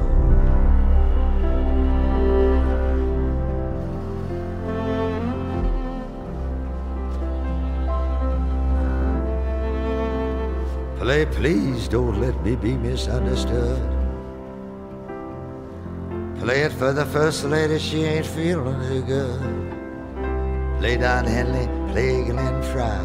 Play, 10.98 11.24
please 11.24 11.88
don't 11.88 12.20
let 12.20 12.38
me 12.44 12.54
be 12.54 12.74
misunderstood. 12.76 13.95
Play 16.46 16.60
it 16.60 16.72
for 16.74 16.92
the 16.92 17.04
first 17.06 17.42
lady, 17.42 17.76
she 17.76 18.04
ain't 18.04 18.24
feeling 18.24 18.80
too 18.86 19.02
good. 19.02 19.40
Play 20.78 20.96
Don 20.96 21.24
Henley, 21.24 21.66
play 21.92 22.22
Glenn 22.22 22.62
Fry. 22.70 23.02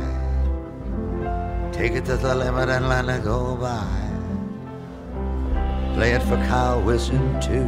Take 1.72 1.94
it 1.94 2.06
to 2.06 2.18
the 2.18 2.36
limit 2.36 2.70
and 2.70 2.88
let 2.88 3.10
it 3.10 3.24
go 3.24 3.56
by. 3.56 3.84
Play 5.96 6.12
it 6.12 6.22
for 6.22 6.38
Kyle 6.46 6.84
Wilson 6.84 7.42
too. 7.42 7.68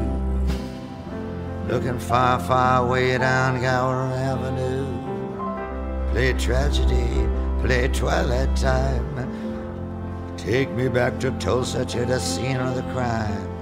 Looking 1.67 1.97
far, 1.97 2.39
far 2.39 2.85
way 2.85 3.17
down 3.17 3.59
Gower 3.59 4.13
Avenue. 4.13 4.85
Play 6.11 6.33
tragedy, 6.33 7.27
play 7.65 7.87
twilight 7.87 8.55
time. 8.55 10.35
Take 10.37 10.69
me 10.69 10.87
back 10.87 11.19
to 11.21 11.31
Tulsa 11.39 11.83
to 11.83 12.05
the 12.05 12.19
scene 12.19 12.57
of 12.57 12.75
the 12.75 12.83
crime. 12.93 13.52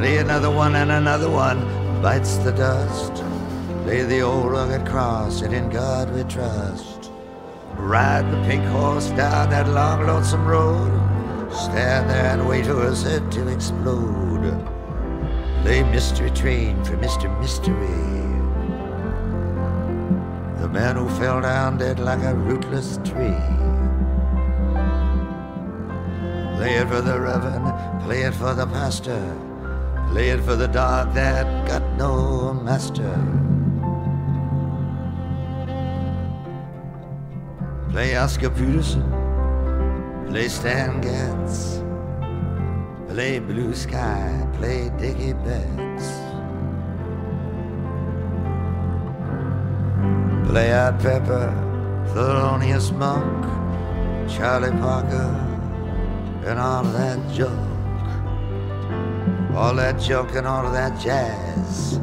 Play 0.00 0.16
another 0.16 0.50
one 0.50 0.76
and 0.76 0.90
another 0.90 1.28
one 1.28 1.60
bites 2.00 2.38
the 2.38 2.52
dust. 2.52 3.22
Play 3.84 4.02
the 4.02 4.22
old 4.22 4.50
rugged 4.50 4.86
cross 4.86 5.42
and 5.42 5.52
in 5.52 5.68
God 5.68 6.10
we 6.14 6.22
trust. 6.22 7.10
Ride 7.74 8.24
the 8.32 8.42
pink 8.48 8.64
horse 8.64 9.10
down 9.10 9.50
that 9.50 9.68
long 9.68 10.06
lonesome 10.06 10.46
road. 10.46 10.90
Stand 11.52 12.08
there 12.08 12.32
and 12.32 12.48
wait 12.48 12.64
for 12.64 12.80
head 12.80 13.30
to 13.32 13.48
explode. 13.48 14.66
Play 15.60 15.82
mystery 15.82 16.30
train 16.30 16.82
for 16.82 16.96
Mr. 16.96 17.28
Mystery. 17.38 17.76
The 20.62 20.68
man 20.68 20.96
who 20.96 21.10
fell 21.18 21.42
down 21.42 21.76
dead 21.76 22.00
like 22.00 22.22
a 22.22 22.34
rootless 22.34 22.96
tree. 23.04 23.44
Play 26.56 26.76
it 26.76 26.88
for 26.88 27.02
the 27.02 27.20
reverend, 27.20 28.02
play 28.02 28.22
it 28.22 28.32
for 28.32 28.54
the 28.54 28.66
pastor, 28.66 29.49
play 30.10 30.30
it 30.30 30.40
for 30.40 30.56
the 30.56 30.66
dog 30.66 31.14
that 31.14 31.46
got 31.68 31.82
no 31.96 32.52
master. 32.52 33.14
Play 37.90 38.16
Oscar 38.16 38.50
Peterson, 38.50 39.04
play 40.28 40.48
Stan 40.48 41.00
Getz, 41.00 41.82
play 43.08 43.38
Blue 43.38 43.74
Sky, 43.74 44.46
play 44.54 44.90
Dickie 44.98 45.32
Betts. 45.32 46.08
Play 50.50 50.72
Out 50.72 50.98
Pepper, 50.98 51.46
Thelonious 52.12 52.90
Monk, 52.90 53.44
Charlie 54.28 54.76
Parker, 54.80 55.30
and 56.44 56.58
all 56.58 56.82
that 56.82 57.18
junk. 57.32 57.69
All 59.54 59.74
that 59.74 60.00
junk 60.00 60.34
and 60.34 60.46
all 60.46 60.66
of 60.66 60.72
that 60.72 60.98
jazz. 61.00 62.00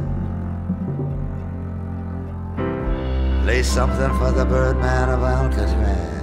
Play 3.44 3.64
something 3.64 4.14
for 4.20 4.32
the 4.32 4.46
Birdman 4.46 5.10
of 5.10 5.24
Alcatraz. 5.24 6.18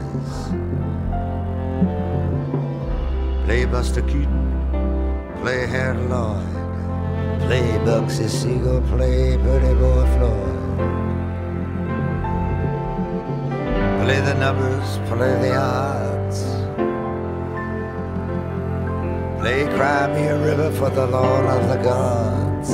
Play 3.44 3.64
Buster 3.64 4.02
Keaton, 4.02 4.44
play 5.40 5.66
Harold 5.66 6.10
Lloyd, 6.10 7.40
play 7.40 7.66
Bugsy 7.84 8.28
Siegel, 8.28 8.80
play 8.82 9.36
Pretty 9.38 9.74
Boy 9.74 10.04
Floyd. 10.14 10.54
Play 14.04 14.20
the 14.20 14.34
numbers, 14.34 14.98
play 15.08 15.34
the 15.40 15.56
odds. 15.56 16.03
Play 19.44 19.66
Cry 19.76 20.06
Me 20.06 20.26
a 20.28 20.38
River 20.38 20.70
for 20.72 20.88
the 20.88 21.06
Lord 21.06 21.44
of 21.44 21.68
the 21.68 21.76
Gods. 21.84 22.70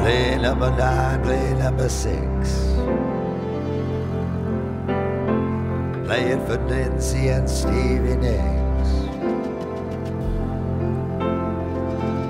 Play 0.00 0.38
number 0.38 0.70
nine, 0.70 1.22
play 1.22 1.52
number 1.52 1.90
six. 1.90 2.16
Play 6.06 6.24
it 6.32 6.40
for 6.46 6.56
Nancy 6.70 7.28
and 7.28 7.46
Stevie 7.46 8.16
Nicks. 8.16 8.90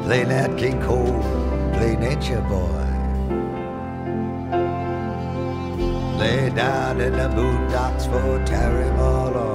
Play 0.06 0.24
Nat 0.24 0.56
King 0.58 0.82
Cole, 0.82 1.22
play 1.74 1.94
Nature 1.94 2.44
Boy. 2.50 2.86
Lay 6.18 6.50
down 6.50 7.00
in 7.00 7.12
the 7.12 7.28
boondocks 7.36 8.04
for 8.10 8.44
Terry 8.44 8.90
Malloy. 8.96 9.53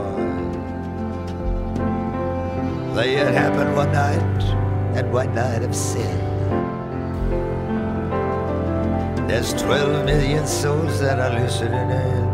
Lay 3.00 3.16
it 3.16 3.34
happened 3.34 3.74
one 3.78 3.94
night, 3.94 4.44
and 4.98 5.14
one 5.14 5.34
night 5.34 5.64
of 5.64 5.74
sin. 5.74 6.18
There's 9.26 9.54
12 9.54 10.04
million 10.04 10.46
souls 10.46 11.00
that 11.00 11.18
are 11.18 11.40
listening 11.40 11.90
in. 12.08 12.26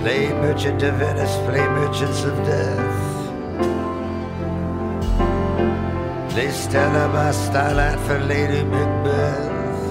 Play 0.00 0.32
Merchant 0.32 0.82
of 0.82 0.94
Venice, 0.96 1.36
play 1.46 1.64
Merchants 1.78 2.24
of 2.24 2.34
Death. 2.38 3.02
Play 6.32 6.50
Stella 6.50 7.08
by 7.12 7.30
Starlight 7.30 8.00
for 8.00 8.18
Lady 8.18 8.64
Macbeth. 8.64 9.90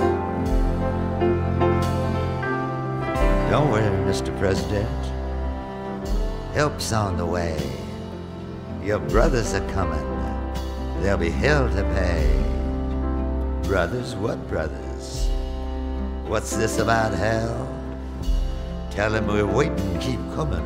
Don't 3.49 3.71
worry, 3.71 3.89
Mr. 4.05 4.37
President. 4.37 5.10
Help's 6.53 6.91
on 6.91 7.15
the 7.15 7.25
way. 7.25 7.57
Your 8.83 8.99
brothers 8.99 9.53
are 9.53 9.67
coming. 9.69 10.05
There'll 11.01 11.17
be 11.17 11.29
hell 11.29 11.69
to 11.69 11.83
pay. 11.95 12.27
Brothers, 13.67 14.15
what 14.15 14.37
brothers? 14.49 15.29
What's 16.27 16.55
this 16.55 16.77
about 16.77 17.13
hell? 17.13 17.67
Tell 18.89 19.11
them 19.11 19.27
we're 19.27 19.47
waiting, 19.47 19.99
keep 19.99 20.19
coming. 20.35 20.65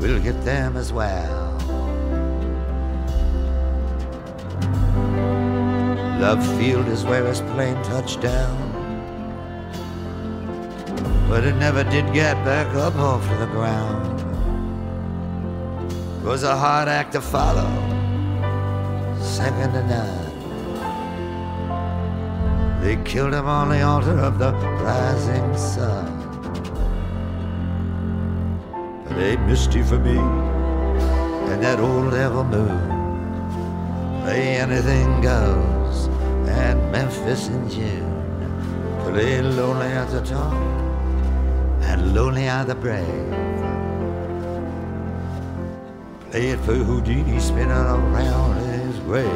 We'll 0.00 0.20
get 0.20 0.44
them 0.44 0.76
as 0.76 0.92
well. 0.92 1.52
Love 6.20 6.44
Field 6.58 6.88
is 6.88 7.04
where 7.04 7.24
his 7.26 7.40
plane 7.52 7.80
touched 7.84 8.20
down. 8.20 8.58
But 11.28 11.44
it 11.44 11.54
never 11.54 11.84
did 11.84 12.12
get 12.12 12.34
back 12.44 12.74
up 12.74 12.96
off 12.96 13.22
the 13.38 13.46
ground. 13.46 14.11
Was 16.22 16.44
a 16.44 16.56
hard 16.56 16.88
act 16.88 17.12
to 17.12 17.20
follow. 17.20 17.68
Second 19.20 19.72
to 19.72 19.82
none. 19.86 20.32
They 22.80 22.96
killed 23.04 23.34
him 23.34 23.46
on 23.46 23.70
the 23.70 23.82
altar 23.82 24.18
of 24.18 24.38
the 24.38 24.52
rising 24.52 25.56
sun. 25.56 26.06
But 29.04 29.16
they 29.16 29.36
missed 29.36 29.74
you 29.74 29.84
for 29.84 29.98
me 29.98 30.18
and 31.52 31.62
that 31.62 31.80
old 31.80 32.12
devil 32.12 32.44
moon. 32.44 34.22
Play 34.22 34.56
anything 34.58 35.20
goes 35.20 36.08
at 36.48 36.76
Memphis 36.92 37.48
in 37.48 37.68
June. 37.68 38.24
Play 39.00 39.42
lonely 39.42 39.88
at 39.88 40.08
the 40.10 40.20
top 40.22 40.54
and 41.82 42.14
lonely 42.14 42.48
are 42.48 42.64
the 42.64 42.76
brave. 42.76 43.71
It 46.34 46.56
for 46.60 46.72
Houdini 46.72 47.38
spinning 47.40 47.72
around 47.72 48.56
his 48.64 48.98
grave. 49.00 49.28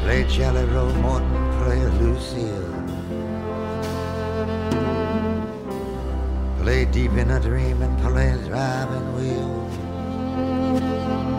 Play 0.00 0.24
Jelly 0.30 0.64
Roll 0.72 0.90
Morton, 0.94 1.28
play 1.60 1.84
Lucille. 2.00 2.72
Play 6.62 6.86
Deep 6.86 7.12
in 7.12 7.30
a 7.30 7.38
Dream 7.38 7.82
and 7.82 7.98
play 7.98 8.34
Driving 8.48 9.14
Wheel. 9.14 9.68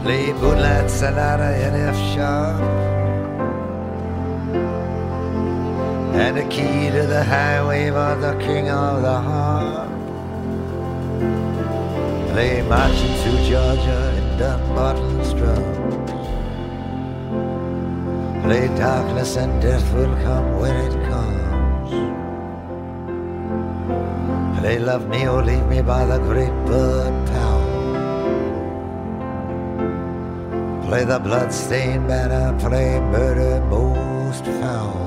Play 0.03 0.31
Moonlight 0.33 0.91
Sonata 0.91 1.57
in 1.65 1.73
F 1.73 1.97
sharp. 2.13 2.61
And 6.13 6.37
the 6.37 6.43
key 6.53 6.91
to 6.91 7.07
the 7.07 7.23
highway 7.23 7.89
was 7.89 8.21
the 8.21 8.35
king 8.45 8.69
of 8.69 9.01
the 9.01 9.21
harp. 9.21 9.46
Play 12.37 12.61
marching 12.61 13.15
through 13.21 13.41
Georgia 13.49 14.13
in 14.15 14.37
Dunbarton's 14.37 15.33
drums. 15.33 16.11
Play 18.43 18.67
darkness 18.77 19.37
and 19.37 19.59
death 19.59 19.91
will 19.95 20.15
come 20.21 20.59
when 20.59 20.75
it 20.75 20.93
comes. 21.09 21.89
Play 24.59 24.77
love 24.77 25.07
me 25.07 25.27
oh, 25.27 25.37
or 25.37 25.43
leave 25.43 25.65
me 25.65 25.81
by 25.81 26.05
the 26.05 26.19
great 26.19 26.53
bird 26.67 27.27
power. 27.29 27.65
Play 30.85 31.05
the 31.05 31.17
bloodstained 31.17 32.07
banner, 32.07 32.55
play 32.59 32.99
murder 32.99 33.65
most 33.65 34.45
foul. 34.45 35.06